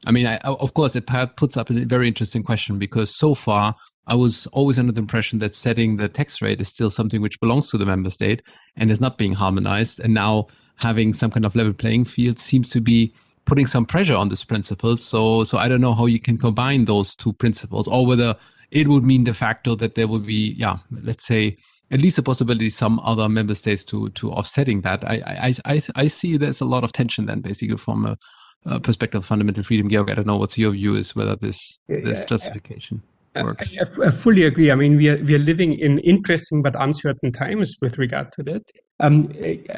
I 0.05 0.11
mean, 0.11 0.25
I, 0.25 0.37
of 0.37 0.73
course, 0.73 0.95
it 0.95 1.05
puts 1.35 1.57
up 1.57 1.69
a 1.69 1.73
very 1.85 2.07
interesting 2.07 2.43
question 2.43 2.79
because 2.79 3.13
so 3.13 3.35
far 3.35 3.75
I 4.07 4.15
was 4.15 4.47
always 4.47 4.79
under 4.79 4.91
the 4.91 5.01
impression 5.01 5.39
that 5.39 5.53
setting 5.53 5.97
the 5.97 6.09
tax 6.09 6.41
rate 6.41 6.59
is 6.59 6.69
still 6.69 6.89
something 6.89 7.21
which 7.21 7.39
belongs 7.39 7.69
to 7.69 7.77
the 7.77 7.85
member 7.85 8.09
state 8.09 8.41
and 8.75 8.89
is 8.89 8.99
not 8.99 9.17
being 9.17 9.33
harmonized. 9.33 9.99
And 9.99 10.13
now 10.13 10.47
having 10.77 11.13
some 11.13 11.29
kind 11.29 11.45
of 11.45 11.55
level 11.55 11.73
playing 11.73 12.05
field 12.05 12.39
seems 12.39 12.69
to 12.71 12.81
be 12.81 13.13
putting 13.45 13.67
some 13.67 13.85
pressure 13.85 14.15
on 14.15 14.29
this 14.29 14.43
principle. 14.43 14.97
So, 14.97 15.43
so 15.43 15.57
I 15.57 15.67
don't 15.67 15.81
know 15.81 15.93
how 15.93 16.07
you 16.07 16.19
can 16.19 16.37
combine 16.37 16.85
those 16.85 17.15
two 17.15 17.33
principles 17.33 17.87
or 17.87 18.05
whether 18.05 18.35
it 18.71 18.87
would 18.87 19.03
mean 19.03 19.23
de 19.23 19.33
facto 19.33 19.75
that 19.75 19.95
there 19.95 20.07
would 20.07 20.25
be, 20.25 20.53
yeah, 20.57 20.77
let's 20.89 21.25
say 21.25 21.57
at 21.91 21.99
least 21.99 22.17
a 22.17 22.23
possibility 22.23 22.69
some 22.69 22.99
other 23.03 23.27
member 23.29 23.55
states 23.55 23.83
to 23.85 24.09
to 24.09 24.31
offsetting 24.31 24.81
that. 24.81 25.03
I 25.03 25.53
I 25.65 25.73
I, 25.73 25.81
I 25.95 26.07
see 26.07 26.37
there's 26.37 26.61
a 26.61 26.65
lot 26.65 26.83
of 26.83 26.91
tension 26.91 27.25
then 27.25 27.41
basically 27.41 27.77
from 27.77 28.05
a, 28.05 28.17
a 28.65 28.79
perspective 28.79 29.19
of 29.19 29.25
fundamental 29.25 29.63
freedom. 29.63 29.89
Georg, 29.89 30.09
I 30.09 30.15
don't 30.15 30.27
know 30.27 30.37
what's 30.37 30.57
your 30.57 30.71
view 30.71 30.95
is 30.95 31.15
whether 31.15 31.35
this 31.35 31.79
this 31.87 32.25
justification. 32.25 33.03
Works. 33.33 33.73
I, 33.79 34.07
I, 34.07 34.09
fully 34.09 34.43
agree. 34.43 34.71
I 34.71 34.75
mean, 34.75 34.97
we 34.97 35.07
are 35.07 35.17
we 35.23 35.35
are 35.35 35.39
living 35.39 35.73
in 35.73 35.99
interesting 35.99 36.61
but 36.61 36.75
uncertain 36.77 37.31
times 37.31 37.77
with 37.81 37.97
regard 37.97 38.33
to 38.33 38.43
that. 38.43 38.63
Um, 38.99 39.31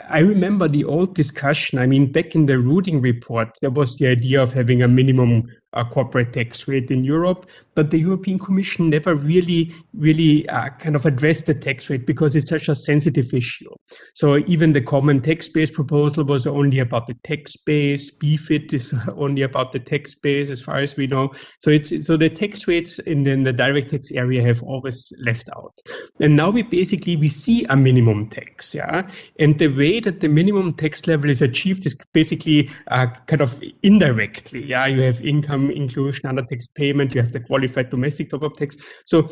I 0.10 0.20
remember 0.20 0.68
the 0.68 0.84
old 0.86 1.14
discussion. 1.14 1.78
I 1.78 1.86
mean, 1.86 2.12
back 2.12 2.34
in 2.34 2.48
the 2.48 2.58
Ruding 2.58 3.00
report, 3.00 3.50
there 3.62 3.70
was 3.70 3.96
the 3.98 4.08
idea 4.08 4.42
of 4.42 4.54
having 4.54 4.82
a 4.82 4.88
minimum 4.88 5.44
uh, 5.74 5.84
corporate 5.84 6.34
tax 6.34 6.68
rate 6.68 6.92
in 6.92 7.04
Europe, 7.04 7.50
but 7.76 7.92
the 7.92 8.00
European 8.00 8.40
Commission 8.40 8.90
never 8.90 9.16
really, 9.16 9.74
really 9.94 10.48
uh, 10.50 10.70
kind 10.80 10.96
of 10.96 11.06
addressed 11.06 11.46
the 11.48 11.54
tax 11.54 11.90
rate 11.90 12.06
because 12.06 12.36
it's 12.36 12.50
such 12.50 12.70
a 12.70 12.76
sensitive 12.76 13.34
issue. 13.34 13.70
So 14.14 14.38
even 14.38 14.74
the 14.74 14.82
common 14.82 15.22
tax 15.22 15.50
base 15.50 15.72
proposal 15.72 16.24
was 16.24 16.46
only 16.46 16.80
about 16.80 17.08
the 17.08 17.16
tax 17.24 17.58
base. 17.58 18.16
BEFIT 18.16 18.74
is 18.74 18.94
only 19.16 19.42
about 19.42 19.72
the 19.72 19.80
tax 19.80 20.16
base, 20.16 20.50
as 20.50 20.62
far 20.62 20.78
as 20.78 20.96
we 20.96 21.08
know. 21.08 21.32
So 21.60 21.72
it's 21.72 22.06
so 22.06 22.18
the 22.18 22.30
tax 22.30 22.68
rates 22.68 23.00
in 23.00 23.24
the, 23.24 23.32
in 23.32 23.44
the 23.44 23.54
direct 23.54 23.90
tax 23.92 24.12
area 24.12 24.44
have 24.44 24.62
always 24.64 25.12
left 25.20 25.50
out. 25.56 25.74
And 26.20 26.36
now 26.36 26.50
we 26.50 26.62
basically 26.62 27.16
we 27.16 27.30
see 27.30 27.66
a 27.66 27.76
minimum 27.76 28.30
tax, 28.30 28.76
yeah. 28.76 29.10
And 29.40 29.58
the 29.58 29.68
way 29.68 30.00
that 30.00 30.20
the 30.20 30.28
minimum 30.28 30.74
tax 30.74 31.08
level 31.08 31.30
is 31.30 31.42
achieved 31.42 31.86
is 31.86 31.96
basically 32.14 32.70
uh, 32.88 33.08
kind 33.28 33.42
of 33.42 33.62
indirectly, 33.82 34.66
yeah. 34.66 34.86
You 34.86 35.02
have 35.02 35.22
income 35.22 35.63
inclusion 35.70 36.28
under 36.28 36.44
tax 36.44 36.68
payment, 36.68 37.14
you 37.14 37.22
have 37.22 37.32
the 37.32 37.40
qualified 37.40 37.90
domestic 37.90 38.30
top-up 38.30 38.56
tax. 38.56 38.78
So 39.06 39.24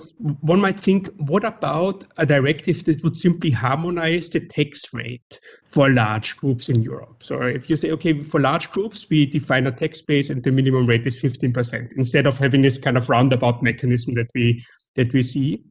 one 0.41 0.59
might 0.59 0.79
think, 0.79 1.09
what 1.17 1.43
about 1.43 2.03
a 2.17 2.25
directive 2.25 2.83
that 2.85 3.03
would 3.03 3.17
simply 3.17 3.51
harmonize 3.51 4.29
the 4.29 4.39
tax 4.39 4.93
rate 4.93 5.39
for 5.65 5.89
large 5.89 6.37
groups 6.37 6.69
in 6.69 6.81
Europe? 6.81 7.23
So 7.23 7.41
if 7.41 7.69
you 7.69 7.77
say, 7.77 7.91
okay, 7.91 8.21
for 8.23 8.39
large 8.39 8.71
groups, 8.71 9.09
we 9.09 9.25
define 9.25 9.67
a 9.67 9.71
tax 9.71 10.01
base 10.01 10.29
and 10.29 10.43
the 10.43 10.51
minimum 10.51 10.85
rate 10.85 11.05
is 11.05 11.21
15%, 11.21 11.93
instead 11.93 12.25
of 12.25 12.37
having 12.37 12.61
this 12.61 12.77
kind 12.77 12.97
of 12.97 13.09
roundabout 13.09 13.63
mechanism 13.63 14.13
that 14.15 14.27
we 14.33 14.63
that 14.95 15.13
we 15.13 15.21
see. 15.21 15.63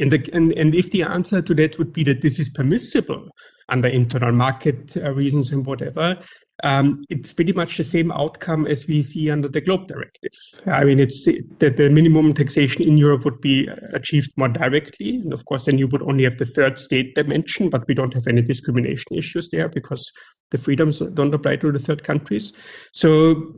And, 0.00 0.12
the, 0.12 0.28
and, 0.32 0.52
and 0.52 0.74
if 0.74 0.90
the 0.90 1.02
answer 1.02 1.42
to 1.42 1.54
that 1.54 1.78
would 1.78 1.92
be 1.92 2.04
that 2.04 2.20
this 2.20 2.38
is 2.38 2.48
permissible 2.48 3.28
under 3.68 3.88
internal 3.88 4.32
market 4.32 4.96
uh, 4.96 5.12
reasons 5.12 5.50
and 5.52 5.64
whatever, 5.64 6.18
um, 6.62 7.04
it's 7.08 7.32
pretty 7.32 7.52
much 7.52 7.76
the 7.76 7.84
same 7.84 8.12
outcome 8.12 8.66
as 8.66 8.86
we 8.86 9.02
see 9.02 9.30
under 9.30 9.48
the 9.48 9.60
GloBE 9.60 9.88
Directive. 9.88 10.32
I 10.66 10.84
mean, 10.84 11.00
it's 11.00 11.24
that 11.58 11.76
the 11.76 11.90
minimum 11.90 12.34
taxation 12.34 12.82
in 12.82 12.98
Europe 12.98 13.24
would 13.24 13.40
be 13.40 13.68
achieved 13.92 14.30
more 14.36 14.48
directly, 14.48 15.16
and 15.16 15.32
of 15.32 15.44
course, 15.44 15.64
then 15.64 15.78
you 15.78 15.88
would 15.88 16.02
only 16.02 16.24
have 16.24 16.38
the 16.38 16.44
third 16.44 16.78
state 16.78 17.14
dimension, 17.14 17.70
but 17.70 17.86
we 17.88 17.94
don't 17.94 18.14
have 18.14 18.26
any 18.26 18.42
discrimination 18.42 19.16
issues 19.16 19.48
there 19.50 19.68
because 19.68 20.12
the 20.50 20.58
freedoms 20.58 20.98
don't 20.98 21.34
apply 21.34 21.56
to 21.56 21.72
the 21.72 21.78
third 21.78 22.04
countries. 22.04 22.52
So, 22.92 23.54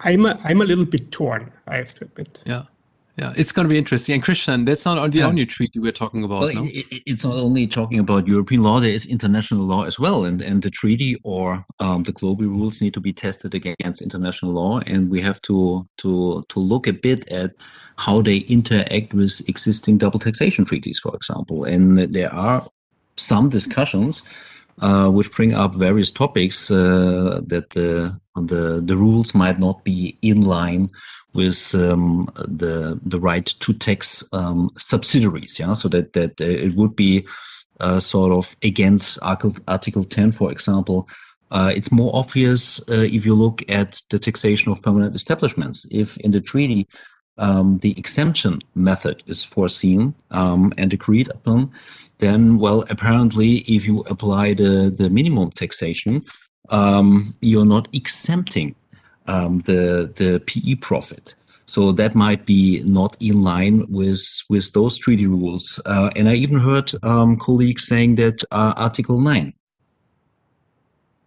I'm 0.00 0.26
a, 0.26 0.38
I'm 0.44 0.60
a 0.60 0.64
little 0.64 0.84
bit 0.84 1.10
torn, 1.12 1.52
I 1.66 1.76
have 1.76 1.94
to 1.94 2.04
admit. 2.04 2.42
Yeah. 2.46 2.64
Yeah, 3.18 3.32
it's 3.34 3.50
going 3.50 3.64
to 3.64 3.70
be 3.70 3.78
interesting. 3.78 4.12
And 4.12 4.22
Christian, 4.22 4.66
that's 4.66 4.84
not 4.84 5.10
the 5.10 5.18
yeah. 5.18 5.26
only 5.26 5.46
treaty 5.46 5.78
we're 5.78 5.90
talking 5.90 6.22
about. 6.22 6.40
Well, 6.40 6.52
no? 6.52 6.64
it, 6.64 7.02
it's 7.06 7.24
not 7.24 7.36
only 7.36 7.66
talking 7.66 7.98
about 7.98 8.26
European 8.26 8.62
law; 8.62 8.78
there 8.78 8.90
is 8.90 9.06
international 9.06 9.64
law 9.64 9.84
as 9.84 9.98
well, 9.98 10.26
and 10.26 10.42
and 10.42 10.60
the 10.60 10.70
treaty 10.70 11.16
or 11.24 11.64
um, 11.80 12.02
the 12.02 12.12
global 12.12 12.44
rules 12.44 12.82
need 12.82 12.92
to 12.92 13.00
be 13.00 13.14
tested 13.14 13.54
against 13.54 14.02
international 14.02 14.52
law, 14.52 14.80
and 14.86 15.10
we 15.10 15.22
have 15.22 15.40
to 15.42 15.88
to 15.98 16.44
to 16.50 16.60
look 16.60 16.86
a 16.86 16.92
bit 16.92 17.26
at 17.32 17.52
how 17.96 18.20
they 18.20 18.38
interact 18.48 19.14
with 19.14 19.40
existing 19.48 19.96
double 19.96 20.20
taxation 20.20 20.66
treaties, 20.66 20.98
for 20.98 21.16
example. 21.16 21.64
And 21.64 21.96
there 21.96 22.32
are 22.34 22.66
some 23.16 23.48
discussions 23.48 24.22
uh, 24.80 25.10
which 25.10 25.32
bring 25.32 25.54
up 25.54 25.74
various 25.74 26.10
topics 26.10 26.70
uh, 26.70 27.40
that 27.46 27.70
the 27.70 28.18
the 28.34 28.82
the 28.84 28.96
rules 28.96 29.34
might 29.34 29.58
not 29.58 29.84
be 29.84 30.18
in 30.22 30.42
line 30.42 30.90
with 31.32 31.74
um, 31.74 32.28
the 32.36 33.00
the 33.04 33.20
right 33.20 33.46
to 33.46 33.72
tax 33.72 34.24
um, 34.32 34.70
subsidiaries. 34.78 35.58
Yeah, 35.58 35.74
so 35.74 35.88
that 35.88 36.12
that 36.14 36.40
uh, 36.40 36.44
it 36.44 36.74
would 36.74 36.96
be 36.96 37.26
uh, 37.80 38.00
sort 38.00 38.32
of 38.32 38.56
against 38.62 39.18
Article, 39.22 39.56
Article 39.68 40.04
10, 40.04 40.32
for 40.32 40.50
example. 40.50 41.08
Uh, 41.50 41.72
it's 41.74 41.92
more 41.92 42.10
obvious 42.14 42.80
uh, 42.88 43.06
if 43.12 43.24
you 43.24 43.34
look 43.34 43.62
at 43.70 44.02
the 44.10 44.18
taxation 44.18 44.72
of 44.72 44.82
permanent 44.82 45.14
establishments. 45.14 45.86
If 45.92 46.16
in 46.18 46.32
the 46.32 46.40
treaty 46.40 46.88
um, 47.38 47.78
the 47.78 47.96
exemption 47.98 48.60
method 48.74 49.22
is 49.26 49.44
foreseen 49.44 50.14
um, 50.30 50.72
and 50.78 50.92
agreed 50.92 51.28
upon, 51.28 51.70
then 52.18 52.58
well, 52.58 52.84
apparently, 52.88 53.58
if 53.58 53.86
you 53.86 54.00
apply 54.08 54.54
the 54.54 54.94
the 54.96 55.10
minimum 55.10 55.50
taxation, 55.50 56.24
um, 56.70 57.34
you're 57.40 57.66
not 57.66 57.88
exempting 57.92 58.74
um, 59.26 59.60
the 59.66 60.12
the 60.16 60.40
PE 60.46 60.76
profit. 60.76 61.34
So 61.68 61.90
that 61.92 62.14
might 62.14 62.46
be 62.46 62.82
not 62.84 63.16
in 63.20 63.42
line 63.42 63.86
with 63.88 64.22
with 64.48 64.72
those 64.72 64.96
treaty 64.98 65.26
rules. 65.26 65.80
Uh, 65.84 66.10
and 66.14 66.28
I 66.28 66.34
even 66.34 66.58
heard 66.58 66.92
um, 67.02 67.36
colleagues 67.36 67.86
saying 67.86 68.14
that 68.16 68.44
uh, 68.50 68.72
Article 68.76 69.20
Nine 69.20 69.52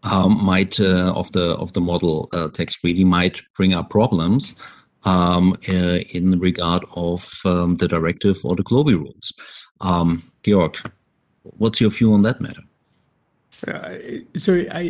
um, 0.04 0.43
might 0.43 0.80
uh, 0.80 1.13
of 1.13 1.32
the 1.34 1.56
of 1.58 1.73
the 1.73 1.82
model 1.82 2.30
uh, 2.34 2.47
text 2.49 2.80
treaty 2.80 3.04
might 3.04 3.41
bring 3.56 3.73
up 3.73 3.89
problems 3.89 4.56
um, 5.04 5.58
uh, 5.67 5.99
in 6.13 6.39
regard 6.39 6.84
of 6.95 7.30
um, 7.45 7.78
the 7.78 7.88
directive 7.88 8.38
or 8.43 8.56
the 8.56 8.63
global 8.63 8.93
rules. 8.93 9.34
Um, 9.82 10.24
Georg, 10.44 10.78
what's 11.44 11.82
your 11.82 11.89
view 11.89 12.13
on 12.13 12.22
that 12.24 12.42
matter? 12.42 12.62
Uh, 13.68 13.98
so 14.38 14.63
I, 14.72 14.84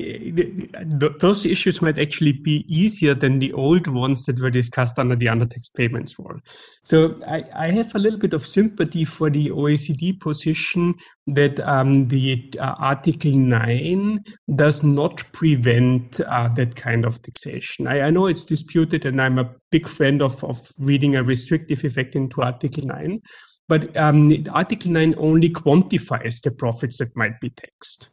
th 0.99 1.12
those 1.19 1.45
issues 1.45 1.82
might 1.82 1.97
actually 1.97 2.34
be 2.34 2.65
easier 2.67 3.15
than 3.15 3.39
the 3.39 3.52
old 3.54 3.88
ones 3.88 4.25
that 4.25 4.39
were 4.39 4.52
discussed 4.52 4.99
under 4.99 5.15
the 5.15 5.25
undertaxed 5.25 5.73
payments 5.73 6.19
rule. 6.19 6.39
So 6.84 7.19
I, 7.28 7.43
I 7.56 7.71
have 7.71 7.95
a 7.95 7.99
little 7.99 8.19
bit 8.19 8.34
of 8.34 8.45
sympathy 8.45 9.06
for 9.06 9.30
the 9.30 9.49
OECD 9.49 10.19
position 10.19 10.93
that 11.28 11.60
um, 11.62 12.08
the 12.10 12.54
uh, 12.60 12.75
Article 12.78 13.32
9 13.32 14.19
does 14.56 14.84
not 14.84 15.23
prevent 15.32 16.19
uh, 16.21 16.49
that 16.49 16.75
kind 16.75 17.06
of 17.06 17.21
taxation. 17.21 17.88
I, 17.88 18.02
I, 18.02 18.10
know 18.10 18.28
it's 18.28 18.45
disputed, 18.45 19.06
and 19.06 19.21
I'm 19.21 19.39
a 19.39 19.49
big 19.71 19.88
friend 19.88 20.21
of, 20.21 20.43
of 20.43 20.71
reading 20.80 21.15
a 21.15 21.23
restrictive 21.23 21.84
effect 21.84 22.15
into 22.15 22.41
Article 22.41 22.86
9. 22.86 23.21
But 23.69 23.95
um, 23.95 24.34
Article 24.51 24.91
9 24.91 25.15
only 25.17 25.49
quantifies 25.49 26.41
the 26.41 26.51
profits 26.51 26.97
that 26.97 27.15
might 27.15 27.39
be 27.39 27.51
taxed 27.51 28.10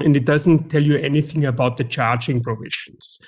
and 0.00 0.16
it 0.16 0.24
doesn't 0.24 0.68
tell 0.70 0.82
you 0.82 0.96
anything 0.96 1.44
about 1.44 1.76
the 1.76 1.84
charging 1.84 2.42
provisions. 2.42 3.18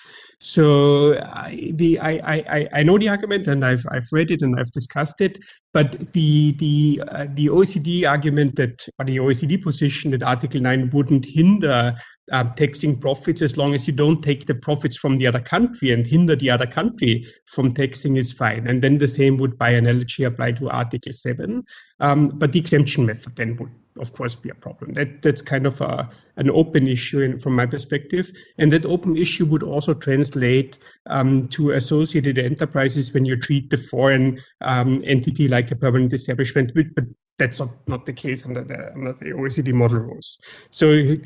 So 0.43 1.19
I, 1.19 1.73
the 1.75 1.99
I, 1.99 2.13
I 2.25 2.69
I 2.73 2.83
know 2.83 2.97
the 2.97 3.11
argument 3.11 3.47
and 3.47 3.63
I've 3.63 3.85
I've 3.91 4.09
read 4.11 4.31
it 4.31 4.41
and 4.41 4.59
I've 4.59 4.71
discussed 4.71 5.21
it, 5.21 5.39
but 5.75 6.13
the 6.13 6.53
the 6.53 7.03
uh, 7.07 7.27
the 7.35 7.49
OECD 7.49 8.09
argument 8.09 8.57
that 8.57 8.87
or 8.99 9.05
the 9.05 9.19
OECD 9.19 9.63
position 9.63 10.13
that 10.13 10.23
Article 10.23 10.63
Nine 10.63 10.89
wouldn't 10.95 11.27
hinder 11.27 11.95
um, 12.33 12.53
taxing 12.57 12.99
profits 12.99 13.43
as 13.43 13.59
long 13.59 13.75
as 13.75 13.87
you 13.87 13.93
don't 13.93 14.23
take 14.23 14.47
the 14.47 14.55
profits 14.55 14.97
from 14.97 15.19
the 15.19 15.27
other 15.27 15.41
country 15.41 15.93
and 15.93 16.07
hinder 16.07 16.37
the 16.37 16.49
other 16.51 16.67
country 16.67 17.27
from 17.47 17.71
taxing 17.71 18.17
is 18.17 18.33
fine. 18.33 18.67
And 18.67 18.83
then 18.83 18.97
the 18.97 19.09
same 19.09 19.37
would 19.39 19.59
by 19.59 19.71
analogy 19.71 20.25
apply 20.25 20.53
to 20.53 20.71
Article 20.71 21.13
7. 21.13 21.63
Um, 21.99 22.29
but 22.29 22.53
the 22.53 22.61
exemption 22.61 23.05
method 23.05 23.37
then 23.37 23.57
would 23.57 23.73
of 23.99 24.13
course 24.13 24.35
be 24.35 24.51
a 24.51 24.55
problem. 24.55 24.93
That 24.93 25.23
that's 25.23 25.43
kind 25.43 25.67
of 25.67 25.81
a, 25.81 26.09
an 26.37 26.51
open 26.51 26.87
issue 26.87 27.21
in, 27.21 27.39
from 27.39 27.57
my 27.57 27.67
perspective, 27.67 28.33
and 28.59 28.73
that 28.73 28.87
open 28.87 29.17
issue 29.17 29.47
would 29.47 29.63
also 29.63 29.95
translate 29.95 30.79
um, 31.07 31.49
to 31.49 31.73
associated 31.73 32.39
enterprises 32.39 33.13
when 33.13 33.25
you 33.25 33.37
treat 33.37 33.71
the 33.71 33.77
foreign 33.77 34.41
um, 34.61 35.03
entity 35.05 35.49
like 35.49 35.71
a 35.71 35.77
permanent 35.77 36.13
establishment. 36.13 36.73
But, 36.75 37.05
that's 37.39 37.59
not, 37.59 37.71
not 37.89 38.05
the 38.05 38.13
case 38.13 38.45
under 38.45 38.63
the 38.63 38.93
under 38.93 39.15
the 39.15 39.31
OECD 39.31 39.73
model 39.73 40.01
rules. 40.01 40.39
So 40.71 41.17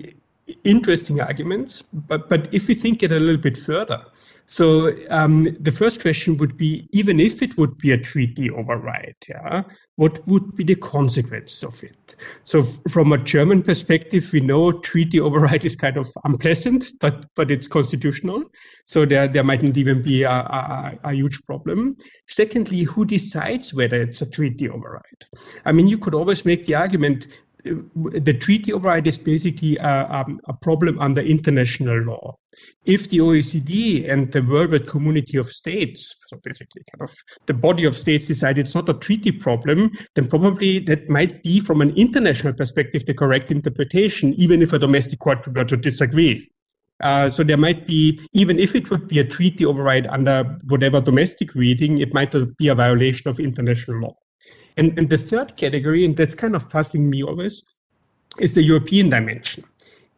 interesting 0.65 1.21
arguments, 1.21 1.83
but 1.83 2.29
but 2.29 2.53
if 2.53 2.69
we 2.69 2.75
think 2.75 3.03
it 3.03 3.13
a 3.13 3.19
little 3.19 3.41
bit 3.41 3.57
further, 3.57 4.05
so 4.47 4.93
um, 5.09 5.57
the 5.59 5.73
first 5.73 6.03
question 6.03 6.37
would 6.37 6.57
be, 6.57 6.87
even 6.93 7.19
if 7.19 7.43
it 7.43 7.57
would 7.57 7.79
be 7.79 7.93
a 7.93 7.99
treaty 7.99 8.51
override, 8.51 9.17
yeah, 9.27 9.63
what 9.97 10.27
would 10.29 10.55
be 10.55 10.65
the 10.65 10.75
consequence 10.75 11.63
of 11.63 11.83
it? 11.83 12.17
So 12.43 12.63
from 12.91 13.13
a 13.13 13.19
German 13.19 13.63
perspective, 13.63 14.31
we 14.33 14.41
know 14.41 14.73
treaty 14.73 15.19
override 15.19 15.65
is 15.65 15.77
kind 15.77 15.97
of 15.97 16.09
unpleasant, 16.25 16.93
but 17.01 17.27
but 17.35 17.51
it's 17.51 17.69
constitutional. 17.69 18.45
So 18.85 19.07
there 19.07 19.29
there 19.29 19.45
mightn't 19.45 19.79
even 19.79 20.03
be 20.03 20.25
a, 20.25 20.31
a, 20.31 20.99
a 21.05 21.13
huge 21.15 21.43
problem. 21.47 21.97
Secondly, 22.29 22.83
who 22.83 23.07
decides 23.07 23.73
whether 23.73 24.03
it's 24.03 24.21
a 24.21 24.31
treaty 24.31 24.69
override? 24.69 25.25
I 25.65 25.73
mean, 25.73 25.89
you 25.89 25.97
could 25.97 26.15
always 26.15 26.45
make 26.45 26.65
the 26.67 26.75
argument 26.75 27.29
the 27.65 28.37
treaty 28.39 28.73
override 28.73 29.07
is 29.07 29.17
basically 29.17 29.77
a, 29.79 30.07
um, 30.11 30.39
a, 30.49 30.53
problem 30.53 30.99
under 31.01 31.23
international 31.23 31.99
law. 32.03 32.37
If 32.85 33.09
the 33.09 33.19
OECD 33.19 34.11
and 34.11 34.31
the 34.31 34.43
worldwide 34.43 34.87
community 34.87 35.39
of 35.39 35.51
states, 35.51 36.15
so 36.29 36.39
basically 36.45 36.83
kind 36.93 37.09
of 37.09 37.17
the 37.47 37.55
body 37.55 37.85
of 37.85 37.97
states 37.97 38.27
decide 38.27 38.59
it's 38.59 38.75
not 38.75 38.89
a 38.89 38.95
treaty 38.95 39.33
problem, 39.33 39.91
then 40.15 40.29
probably 40.29 40.79
that 40.81 41.09
might 41.09 41.43
be 41.43 41.59
from 41.59 41.81
an 41.81 41.91
international 41.97 42.53
perspective 42.53 43.07
the 43.07 43.15
correct 43.15 43.51
interpretation, 43.51 44.35
even 44.35 44.61
if 44.61 44.73
a 44.73 44.79
domestic 44.79 45.19
court 45.19 45.47
were 45.55 45.65
to 45.65 45.77
disagree. 45.77 46.51
Uh, 47.03 47.29
so 47.29 47.43
there 47.43 47.57
might 47.57 47.87
be, 47.87 48.21
even 48.35 48.59
if 48.59 48.75
it 48.75 48.91
would 48.91 49.09
be 49.09 49.19
a 49.19 49.25
treaty 49.25 49.65
override 49.65 50.07
under 50.09 50.45
whatever 50.69 51.01
domestic 51.01 51.55
reading, 51.55 51.99
it 51.99 52.15
might 52.15 52.35
be 52.59 52.69
a 52.69 52.75
violation 52.75 53.29
of 53.29 53.41
international 53.41 54.01
law. 54.01 54.15
And, 54.77 54.99
and 54.99 55.09
the 55.09 55.19
third 55.19 55.57
category, 55.57 56.05
and 56.05 56.17
that's 56.17 56.35
kind 56.35 56.57
of 56.57 56.69
puzzling 56.69 57.09
me 57.09 57.23
always, 57.23 57.63
is 58.39 58.55
the 58.55 58.63
European 58.63 59.11
dimension. 59.11 59.65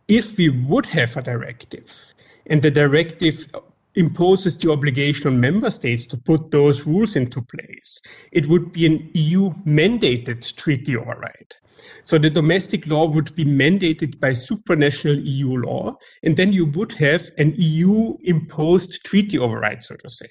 If 0.08 0.38
we 0.38 0.48
would 0.48 0.86
have 0.86 1.16
a 1.16 1.22
directive 1.22 2.14
and 2.46 2.62
the 2.62 2.70
directive 2.70 3.48
imposes 3.96 4.56
the 4.58 4.70
obligation 4.70 5.26
on 5.26 5.40
member 5.40 5.70
states 5.70 6.06
to 6.06 6.16
put 6.16 6.50
those 6.50 6.86
rules 6.86 7.16
into 7.16 7.42
place, 7.42 8.00
it 8.30 8.46
would 8.46 8.72
be 8.72 8.86
an 8.86 9.10
EU 9.14 9.50
mandated 9.66 10.54
treaty 10.56 10.96
override. 10.96 11.56
So 12.04 12.18
the 12.18 12.30
domestic 12.30 12.86
law 12.86 13.06
would 13.06 13.34
be 13.34 13.44
mandated 13.44 14.20
by 14.20 14.30
supranational 14.30 15.20
EU 15.24 15.56
law, 15.56 15.96
and 16.22 16.36
then 16.36 16.52
you 16.52 16.66
would 16.66 16.92
have 16.92 17.30
an 17.38 17.54
EU 17.56 18.16
imposed 18.22 19.04
treaty 19.04 19.38
override, 19.38 19.84
so 19.84 19.96
to 19.96 20.10
say. 20.10 20.28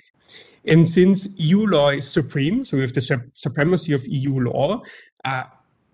And 0.68 0.90
since 0.90 1.28
EU 1.38 1.68
law 1.68 1.90
is 1.90 2.10
supreme, 2.10 2.66
so 2.66 2.78
we 2.78 2.82
have 2.82 2.94
the 2.94 3.30
supremacy 3.34 3.94
of 3.94 4.06
EU 4.08 4.40
law, 4.40 4.82
uh, 5.24 5.44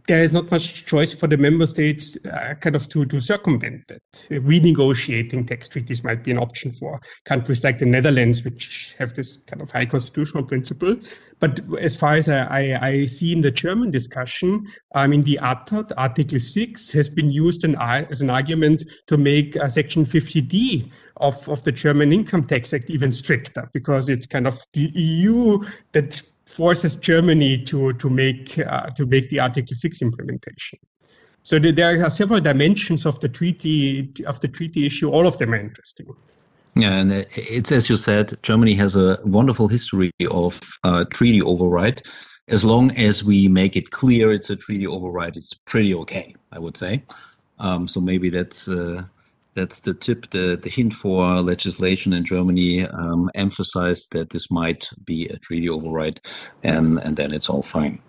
there 0.07 0.23
is 0.23 0.31
not 0.31 0.49
much 0.51 0.85
choice 0.85 1.13
for 1.13 1.27
the 1.27 1.37
member 1.37 1.67
states 1.67 2.17
uh, 2.25 2.55
kind 2.59 2.75
of 2.75 2.87
to, 2.89 3.05
to 3.05 3.21
circumvent 3.21 3.87
that. 3.87 4.01
Renegotiating 4.29 5.47
tax 5.47 5.67
treaties 5.67 6.03
might 6.03 6.23
be 6.23 6.31
an 6.31 6.37
option 6.37 6.71
for 6.71 6.99
countries 7.25 7.63
like 7.63 7.79
the 7.79 7.85
Netherlands, 7.85 8.43
which 8.43 8.95
have 8.97 9.13
this 9.13 9.37
kind 9.37 9.61
of 9.61 9.71
high 9.71 9.85
constitutional 9.85 10.43
principle. 10.43 10.95
But 11.39 11.61
as 11.79 11.95
far 11.95 12.15
as 12.15 12.29
I, 12.29 12.43
I, 12.43 12.87
I 12.87 13.05
see 13.05 13.33
in 13.33 13.41
the 13.41 13.51
German 13.51 13.91
discussion, 13.91 14.65
I 14.93 15.07
mean, 15.07 15.23
the 15.23 15.39
ATAD, 15.41 15.91
Article 15.97 16.39
6, 16.39 16.91
has 16.91 17.09
been 17.09 17.31
used 17.31 17.63
as 17.63 18.21
an 18.21 18.29
argument 18.29 18.83
to 19.07 19.17
make 19.17 19.55
uh, 19.57 19.69
Section 19.69 20.05
50D 20.05 20.89
of, 21.17 21.47
of 21.47 21.63
the 21.63 21.71
German 21.71 22.11
Income 22.11 22.45
Tax 22.45 22.73
Act 22.73 22.89
even 22.89 23.11
stricter 23.11 23.69
because 23.73 24.09
it's 24.09 24.25
kind 24.25 24.47
of 24.47 24.59
the 24.73 24.91
EU 24.95 25.59
that 25.93 26.21
forces 26.53 26.95
Germany 26.95 27.63
to 27.65 27.93
to 27.93 28.09
make 28.09 28.59
uh, 28.59 28.89
to 28.97 29.05
make 29.05 29.29
the 29.29 29.39
Article 29.39 29.75
Six 29.75 30.01
implementation. 30.01 30.79
So 31.43 31.57
there 31.57 32.05
are 32.05 32.09
several 32.09 32.39
dimensions 32.39 33.05
of 33.05 33.19
the 33.19 33.29
treaty 33.29 34.13
of 34.27 34.39
the 34.41 34.47
treaty 34.47 34.85
issue. 34.85 35.09
All 35.09 35.25
of 35.25 35.37
them 35.37 35.53
are 35.53 35.59
interesting. 35.59 36.07
Yeah, 36.75 36.93
and 36.93 37.11
it's 37.11 37.71
as 37.71 37.89
you 37.89 37.97
said, 37.97 38.37
Germany 38.43 38.75
has 38.75 38.95
a 38.95 39.19
wonderful 39.25 39.67
history 39.67 40.11
of 40.29 40.61
uh, 40.83 41.05
treaty 41.05 41.41
override. 41.41 42.01
As 42.47 42.63
long 42.63 42.91
as 42.91 43.23
we 43.23 43.47
make 43.47 43.75
it 43.75 43.91
clear 43.91 44.31
it's 44.31 44.49
a 44.49 44.55
treaty 44.55 44.87
override, 44.87 45.35
it's 45.37 45.53
pretty 45.53 45.93
okay, 45.95 46.35
I 46.51 46.59
would 46.59 46.77
say. 46.77 47.03
Um, 47.59 47.87
so 47.87 47.99
maybe 48.01 48.29
that's 48.29 48.67
uh, 48.67 49.03
that's 49.53 49.81
the 49.81 49.93
tip, 49.93 50.29
the, 50.31 50.59
the 50.61 50.69
hint 50.69 50.93
for 50.93 51.41
legislation 51.41 52.13
in 52.13 52.23
Germany 52.23 52.85
um, 52.85 53.29
emphasized 53.35 54.13
that 54.13 54.29
this 54.29 54.49
might 54.49 54.89
be 55.05 55.27
a 55.27 55.37
treaty 55.37 55.69
override, 55.69 56.21
and, 56.63 56.99
and 56.99 57.17
then 57.17 57.33
it's 57.33 57.49
all 57.49 57.61
fine. 57.61 58.01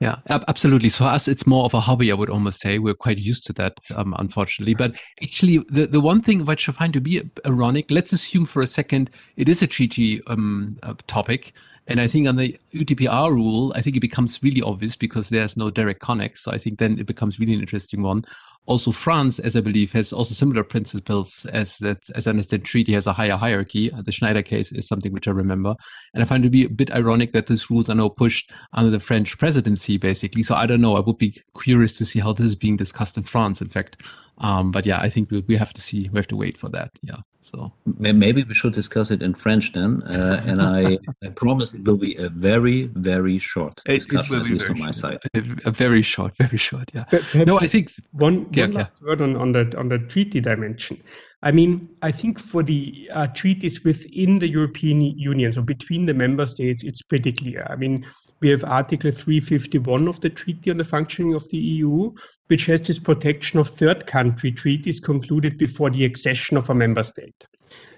Yeah, 0.00 0.16
absolutely. 0.28 0.90
So 0.90 1.06
us, 1.06 1.28
it's 1.28 1.46
more 1.46 1.64
of 1.64 1.72
a 1.72 1.80
hobby, 1.80 2.10
I 2.10 2.14
would 2.14 2.28
almost 2.28 2.60
say. 2.60 2.78
We're 2.78 2.94
quite 2.94 3.18
used 3.18 3.46
to 3.46 3.52
that, 3.54 3.78
um, 3.94 4.14
unfortunately. 4.18 4.74
But 4.74 5.00
actually, 5.22 5.58
the, 5.68 5.86
the 5.86 6.00
one 6.00 6.20
thing 6.20 6.44
which 6.44 6.68
I 6.68 6.72
find 6.72 6.92
to 6.92 7.00
be 7.00 7.22
ironic, 7.46 7.90
let's 7.90 8.12
assume 8.12 8.44
for 8.44 8.60
a 8.60 8.66
second 8.66 9.08
it 9.36 9.48
is 9.48 9.62
a 9.62 9.66
treaty 9.66 10.20
um, 10.26 10.76
topic. 11.06 11.52
And 11.86 12.00
I 12.00 12.06
think 12.06 12.26
on 12.26 12.36
the 12.36 12.58
UTPR 12.72 13.30
rule, 13.30 13.72
I 13.76 13.82
think 13.82 13.96
it 13.96 14.00
becomes 14.00 14.42
really 14.42 14.62
obvious 14.62 14.96
because 14.96 15.28
there's 15.28 15.56
no 15.56 15.70
direct 15.70 16.00
connect. 16.00 16.38
So 16.38 16.50
I 16.50 16.58
think 16.58 16.78
then 16.78 16.98
it 16.98 17.06
becomes 17.06 17.38
really 17.38 17.54
an 17.54 17.60
interesting 17.60 18.02
one 18.02 18.24
also 18.66 18.92
France, 18.92 19.38
as 19.38 19.56
I 19.56 19.60
believe, 19.60 19.92
has 19.92 20.12
also 20.12 20.34
similar 20.34 20.64
principles 20.64 21.46
as 21.46 21.76
that, 21.78 22.08
as 22.14 22.26
I 22.26 22.30
understand, 22.30 22.64
treaty 22.64 22.92
has 22.92 23.06
a 23.06 23.12
higher 23.12 23.36
hierarchy. 23.36 23.90
The 23.90 24.12
Schneider 24.12 24.42
case 24.42 24.72
is 24.72 24.88
something 24.88 25.12
which 25.12 25.28
I 25.28 25.32
remember. 25.32 25.74
And 26.14 26.22
I 26.22 26.26
find 26.26 26.44
it 26.44 26.46
to 26.46 26.50
be 26.50 26.64
a 26.64 26.70
bit 26.70 26.90
ironic 26.92 27.32
that 27.32 27.46
these 27.46 27.68
rules 27.70 27.90
are 27.90 27.94
now 27.94 28.08
pushed 28.08 28.50
under 28.72 28.90
the 28.90 29.00
French 29.00 29.38
presidency, 29.38 29.98
basically. 29.98 30.42
So 30.42 30.54
I 30.54 30.66
don't 30.66 30.80
know. 30.80 30.96
I 30.96 31.00
would 31.00 31.18
be 31.18 31.42
curious 31.60 31.96
to 31.98 32.06
see 32.06 32.20
how 32.20 32.32
this 32.32 32.46
is 32.46 32.56
being 32.56 32.76
discussed 32.76 33.16
in 33.18 33.24
France, 33.24 33.60
in 33.60 33.68
fact. 33.68 34.02
Um, 34.38 34.70
but 34.70 34.86
yeah, 34.86 34.98
I 34.98 35.10
think 35.10 35.30
we, 35.30 35.40
we 35.40 35.56
have 35.56 35.72
to 35.74 35.80
see, 35.80 36.08
we 36.10 36.18
have 36.18 36.28
to 36.28 36.36
wait 36.36 36.56
for 36.56 36.68
that. 36.70 36.90
Yeah. 37.02 37.18
So 37.44 37.74
maybe 37.84 38.42
we 38.42 38.54
should 38.54 38.72
discuss 38.72 39.10
it 39.10 39.22
in 39.22 39.34
French 39.34 39.74
then. 39.74 40.02
Uh, 40.04 40.42
and 40.46 40.62
I, 40.62 40.98
I, 41.22 41.28
promise 41.28 41.74
it 41.74 41.84
will 41.86 41.98
be 41.98 42.16
a 42.16 42.30
very, 42.30 42.86
very 42.94 43.38
short 43.38 43.82
discussion, 43.84 44.36
at 44.36 44.46
least 44.46 44.64
from 44.64 44.78
my 44.78 44.90
side. 44.90 45.18
A, 45.34 45.40
a, 45.66 45.70
very 45.70 46.00
short, 46.00 46.34
very 46.38 46.56
short. 46.56 46.90
Yeah. 46.94 47.04
But, 47.10 47.34
no, 47.46 47.60
I 47.60 47.66
think 47.66 47.90
one, 48.12 48.44
one 48.44 48.52
yeah, 48.52 48.66
last 48.68 48.96
yeah. 49.02 49.08
word 49.08 49.20
on, 49.20 49.36
on 49.36 49.52
the 49.52 49.76
on 49.76 49.90
the 49.90 49.98
treaty 49.98 50.40
dimension. 50.40 51.02
I 51.44 51.52
mean, 51.52 51.90
I 52.00 52.10
think 52.10 52.38
for 52.38 52.62
the 52.62 53.06
uh, 53.12 53.26
treaties 53.26 53.84
within 53.84 54.38
the 54.38 54.48
European 54.48 55.02
Union, 55.02 55.52
so 55.52 55.60
between 55.60 56.06
the 56.06 56.14
member 56.14 56.46
states, 56.46 56.82
it's 56.82 57.02
pretty 57.02 57.32
clear. 57.32 57.66
I 57.68 57.76
mean, 57.76 58.06
we 58.40 58.48
have 58.48 58.64
Article 58.64 59.10
351 59.10 60.08
of 60.08 60.20
the 60.22 60.30
Treaty 60.30 60.70
on 60.70 60.78
the 60.78 60.84
Functioning 60.84 61.34
of 61.34 61.46
the 61.50 61.58
EU, 61.58 62.12
which 62.46 62.64
has 62.66 62.80
this 62.80 62.98
protection 62.98 63.60
of 63.60 63.68
third 63.68 64.06
country 64.06 64.52
treaties 64.52 65.00
concluded 65.00 65.58
before 65.58 65.90
the 65.90 66.06
accession 66.06 66.56
of 66.56 66.70
a 66.70 66.74
member 66.74 67.02
state 67.02 67.46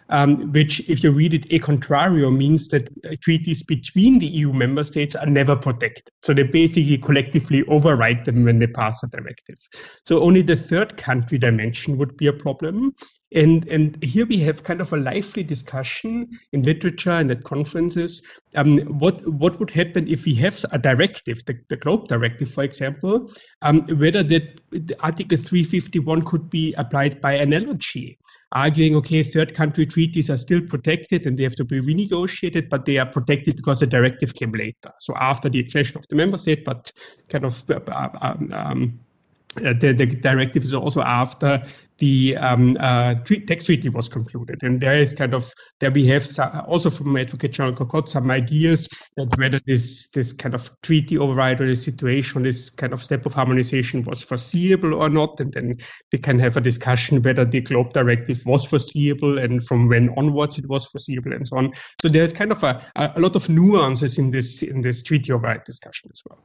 um, 0.08 0.52
which, 0.52 0.88
if 0.88 1.02
you 1.02 1.10
read 1.10 1.34
it 1.34 1.46
a 1.50 1.58
contrario, 1.58 2.34
means 2.34 2.68
that 2.68 2.88
uh, 3.04 3.16
treaties 3.20 3.62
between 3.62 4.18
the 4.18 4.26
EU 4.26 4.52
member 4.52 4.84
states 4.84 5.16
are 5.16 5.26
never 5.26 5.56
protected. 5.56 6.08
So 6.22 6.32
they 6.32 6.44
basically 6.44 6.98
collectively 6.98 7.64
override 7.64 8.24
them 8.24 8.44
when 8.44 8.58
they 8.58 8.66
pass 8.66 9.02
a 9.02 9.08
directive. 9.08 9.58
So 10.04 10.22
only 10.22 10.42
the 10.42 10.56
third 10.56 10.96
country 10.96 11.38
dimension 11.38 11.98
would 11.98 12.16
be 12.16 12.26
a 12.26 12.32
problem. 12.32 12.94
And, 13.34 13.66
and 13.68 14.02
here 14.02 14.24
we 14.24 14.38
have 14.40 14.62
kind 14.62 14.80
of 14.80 14.92
a 14.92 14.96
lively 14.96 15.42
discussion 15.42 16.28
in 16.52 16.62
literature 16.62 17.10
and 17.10 17.30
at 17.30 17.44
conferences. 17.44 18.22
Um, 18.54 18.78
what, 18.98 19.26
what 19.26 19.58
would 19.58 19.70
happen 19.70 20.06
if 20.06 20.24
we 20.24 20.34
have 20.36 20.64
a 20.70 20.78
directive, 20.78 21.44
the, 21.44 21.58
the 21.68 21.76
GLOBE 21.76 22.08
directive, 22.08 22.50
for 22.50 22.62
example, 22.62 23.30
um, 23.62 23.80
whether 23.98 24.22
that 24.22 24.60
Article 25.00 25.38
351 25.38 26.22
could 26.22 26.48
be 26.48 26.72
applied 26.74 27.20
by 27.20 27.34
analogy 27.34 28.18
arguing, 28.52 28.94
okay, 28.96 29.22
third 29.22 29.54
country 29.54 29.86
treaties 29.86 30.30
are 30.30 30.36
still 30.36 30.60
protected 30.60 31.26
and 31.26 31.38
they 31.38 31.42
have 31.42 31.56
to 31.56 31.64
be 31.64 31.80
renegotiated, 31.80 32.68
but 32.68 32.84
they 32.84 32.98
are 32.98 33.06
protected 33.06 33.56
because 33.56 33.80
the 33.80 33.86
directive 33.86 34.34
came 34.34 34.52
later. 34.52 34.92
So 34.98 35.14
after 35.16 35.48
the 35.48 35.60
accession 35.60 35.98
of 35.98 36.06
the 36.08 36.16
member 36.16 36.38
state, 36.38 36.64
but 36.64 36.92
kind 37.28 37.44
of 37.44 37.68
uh, 37.70 37.80
um, 38.22 38.52
um, 38.52 39.00
uh, 39.58 39.72
the, 39.72 39.92
the 39.92 40.06
directive 40.06 40.64
is 40.64 40.74
also 40.74 41.02
after 41.02 41.62
the 41.98 42.36
um, 42.36 42.76
uh, 42.78 43.14
tax 43.46 43.64
treaty 43.64 43.88
was 43.88 44.08
concluded. 44.08 44.62
And 44.62 44.80
there 44.80 44.96
is 44.96 45.14
kind 45.14 45.34
of, 45.34 45.52
there 45.80 45.90
we 45.90 46.06
have 46.08 46.24
some, 46.24 46.62
also 46.66 46.90
from 46.90 47.16
Advocate 47.16 47.52
General 47.52 47.74
Kokott 47.74 48.08
some 48.08 48.30
ideas 48.30 48.88
that 49.16 49.36
whether 49.38 49.60
this, 49.66 50.08
this 50.08 50.32
kind 50.32 50.54
of 50.54 50.70
treaty 50.82 51.16
override 51.18 51.60
or 51.60 51.66
the 51.66 51.74
situation, 51.74 52.42
this 52.42 52.70
kind 52.70 52.92
of 52.92 53.02
step 53.02 53.24
of 53.26 53.34
harmonization 53.34 54.02
was 54.02 54.22
foreseeable 54.22 54.94
or 54.94 55.08
not. 55.08 55.40
And 55.40 55.52
then 55.52 55.78
we 56.12 56.18
can 56.18 56.38
have 56.38 56.56
a 56.56 56.60
discussion 56.60 57.22
whether 57.22 57.44
the 57.44 57.60
GLOBE 57.60 57.92
directive 57.92 58.44
was 58.44 58.64
foreseeable 58.64 59.38
and 59.38 59.66
from 59.66 59.88
when 59.88 60.10
onwards 60.16 60.58
it 60.58 60.68
was 60.68 60.84
foreseeable 60.86 61.32
and 61.32 61.46
so 61.46 61.56
on. 61.56 61.72
So 62.00 62.08
there's 62.08 62.32
kind 62.32 62.52
of 62.52 62.62
a, 62.62 62.82
a 62.96 63.20
lot 63.20 63.36
of 63.36 63.48
nuances 63.48 64.18
in 64.18 64.30
this, 64.30 64.62
in 64.62 64.82
this 64.82 65.02
treaty 65.02 65.32
override 65.32 65.64
discussion 65.64 66.10
as 66.12 66.22
well. 66.28 66.42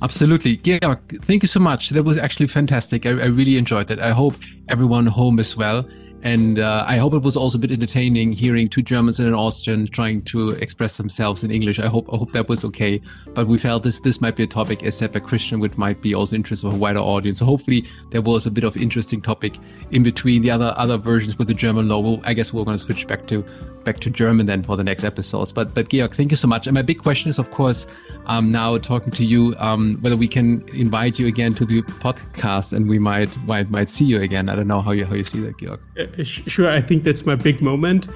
Absolutely. 0.00 0.56
Georg, 0.58 1.00
thank 1.24 1.42
you 1.42 1.48
so 1.48 1.60
much. 1.60 1.90
That 1.90 2.04
was 2.04 2.18
actually 2.18 2.46
fantastic. 2.46 3.04
I, 3.04 3.10
I 3.10 3.26
really 3.26 3.56
enjoyed 3.56 3.88
that. 3.88 3.98
I 3.98 4.10
hope 4.10 4.34
everyone 4.68 5.06
home 5.06 5.38
as 5.38 5.56
well. 5.56 5.88
And 6.22 6.58
uh, 6.58 6.84
I 6.86 6.96
hope 6.96 7.14
it 7.14 7.22
was 7.22 7.36
also 7.36 7.58
a 7.58 7.60
bit 7.60 7.70
entertaining 7.70 8.32
hearing 8.32 8.68
two 8.68 8.82
Germans 8.82 9.20
and 9.20 9.28
an 9.28 9.34
Austrian 9.34 9.86
trying 9.86 10.22
to 10.22 10.50
express 10.50 10.96
themselves 10.96 11.44
in 11.44 11.52
English. 11.52 11.78
I 11.78 11.86
hope 11.86 12.12
I 12.12 12.16
hope 12.16 12.32
that 12.32 12.48
was 12.48 12.64
okay. 12.64 13.00
But 13.34 13.46
we 13.46 13.56
felt 13.56 13.84
this 13.84 14.00
this 14.00 14.20
might 14.20 14.34
be 14.34 14.42
a 14.42 14.46
topic, 14.46 14.82
as 14.82 14.98
said 14.98 15.12
by 15.12 15.20
Christian, 15.20 15.60
which 15.60 15.76
might 15.76 16.02
be 16.02 16.14
also 16.14 16.34
interest 16.34 16.64
of 16.64 16.74
a 16.74 16.76
wider 16.76 16.98
audience. 16.98 17.38
So 17.38 17.44
hopefully 17.44 17.86
there 18.10 18.20
was 18.20 18.46
a 18.46 18.50
bit 18.50 18.64
of 18.64 18.76
interesting 18.76 19.22
topic 19.22 19.58
in 19.92 20.02
between 20.02 20.42
the 20.42 20.50
other 20.50 20.74
other 20.76 20.96
versions 20.96 21.38
with 21.38 21.46
the 21.46 21.54
German 21.54 21.88
logo. 21.88 22.20
I 22.24 22.34
guess 22.34 22.52
we're 22.52 22.64
going 22.64 22.78
to 22.78 22.84
switch 22.84 23.06
back 23.06 23.28
to 23.28 23.44
back 23.88 24.00
to 24.00 24.10
German 24.10 24.44
then 24.44 24.62
for 24.62 24.76
the 24.76 24.84
next 24.84 25.04
episodes. 25.04 25.50
But 25.52 25.72
but 25.74 25.88
Georg, 25.88 26.14
thank 26.14 26.30
you 26.30 26.36
so 26.36 26.48
much. 26.48 26.66
And 26.66 26.74
my 26.74 26.82
big 26.82 26.98
question 26.98 27.30
is, 27.30 27.38
of 27.38 27.50
course, 27.50 27.86
um, 28.26 28.50
now 28.52 28.76
talking 28.78 29.12
to 29.12 29.24
you, 29.24 29.54
um, 29.58 29.96
whether 30.02 30.16
we 30.16 30.28
can 30.28 30.62
invite 30.74 31.18
you 31.18 31.26
again 31.26 31.54
to 31.54 31.64
the 31.64 31.80
podcast 32.04 32.74
and 32.74 32.88
we 32.88 32.98
might 32.98 33.34
might 33.44 33.70
might 33.70 33.88
see 33.88 34.04
you 34.04 34.20
again. 34.20 34.50
I 34.50 34.56
don't 34.56 34.68
know 34.68 34.82
how 34.82 34.92
you 34.92 35.06
how 35.06 35.14
you 35.14 35.24
see 35.24 35.40
that, 35.40 35.56
Georg. 35.58 35.80
Uh, 35.98 36.24
sure, 36.24 36.70
I 36.70 36.82
think 36.82 37.04
that's 37.04 37.24
my 37.24 37.34
big 37.34 37.62
moment. 37.62 38.08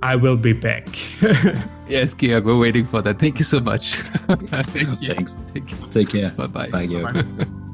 I 0.00 0.16
will 0.16 0.36
be 0.36 0.52
back. 0.52 0.86
yes, 1.88 2.14
Georg, 2.14 2.44
we're 2.44 2.58
waiting 2.58 2.86
for 2.86 3.02
that. 3.02 3.18
Thank 3.18 3.38
you 3.38 3.44
so 3.44 3.60
much. 3.60 3.96
Thank 3.96 5.02
you. 5.02 5.14
Thanks. 5.14 5.36
Take, 5.52 5.90
Take 5.90 6.08
care. 6.10 6.30
Bye 6.30 6.46
bye. 6.46 6.70
Bye, 6.70 7.24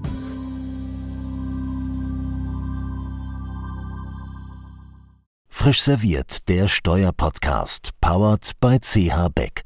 Frisch 5.56 5.82
serviert, 5.82 6.48
der 6.48 6.66
Steuerpodcast, 6.66 7.92
powered 8.00 8.50
by 8.60 8.78
CH 8.80 9.28
Beck. 9.34 9.63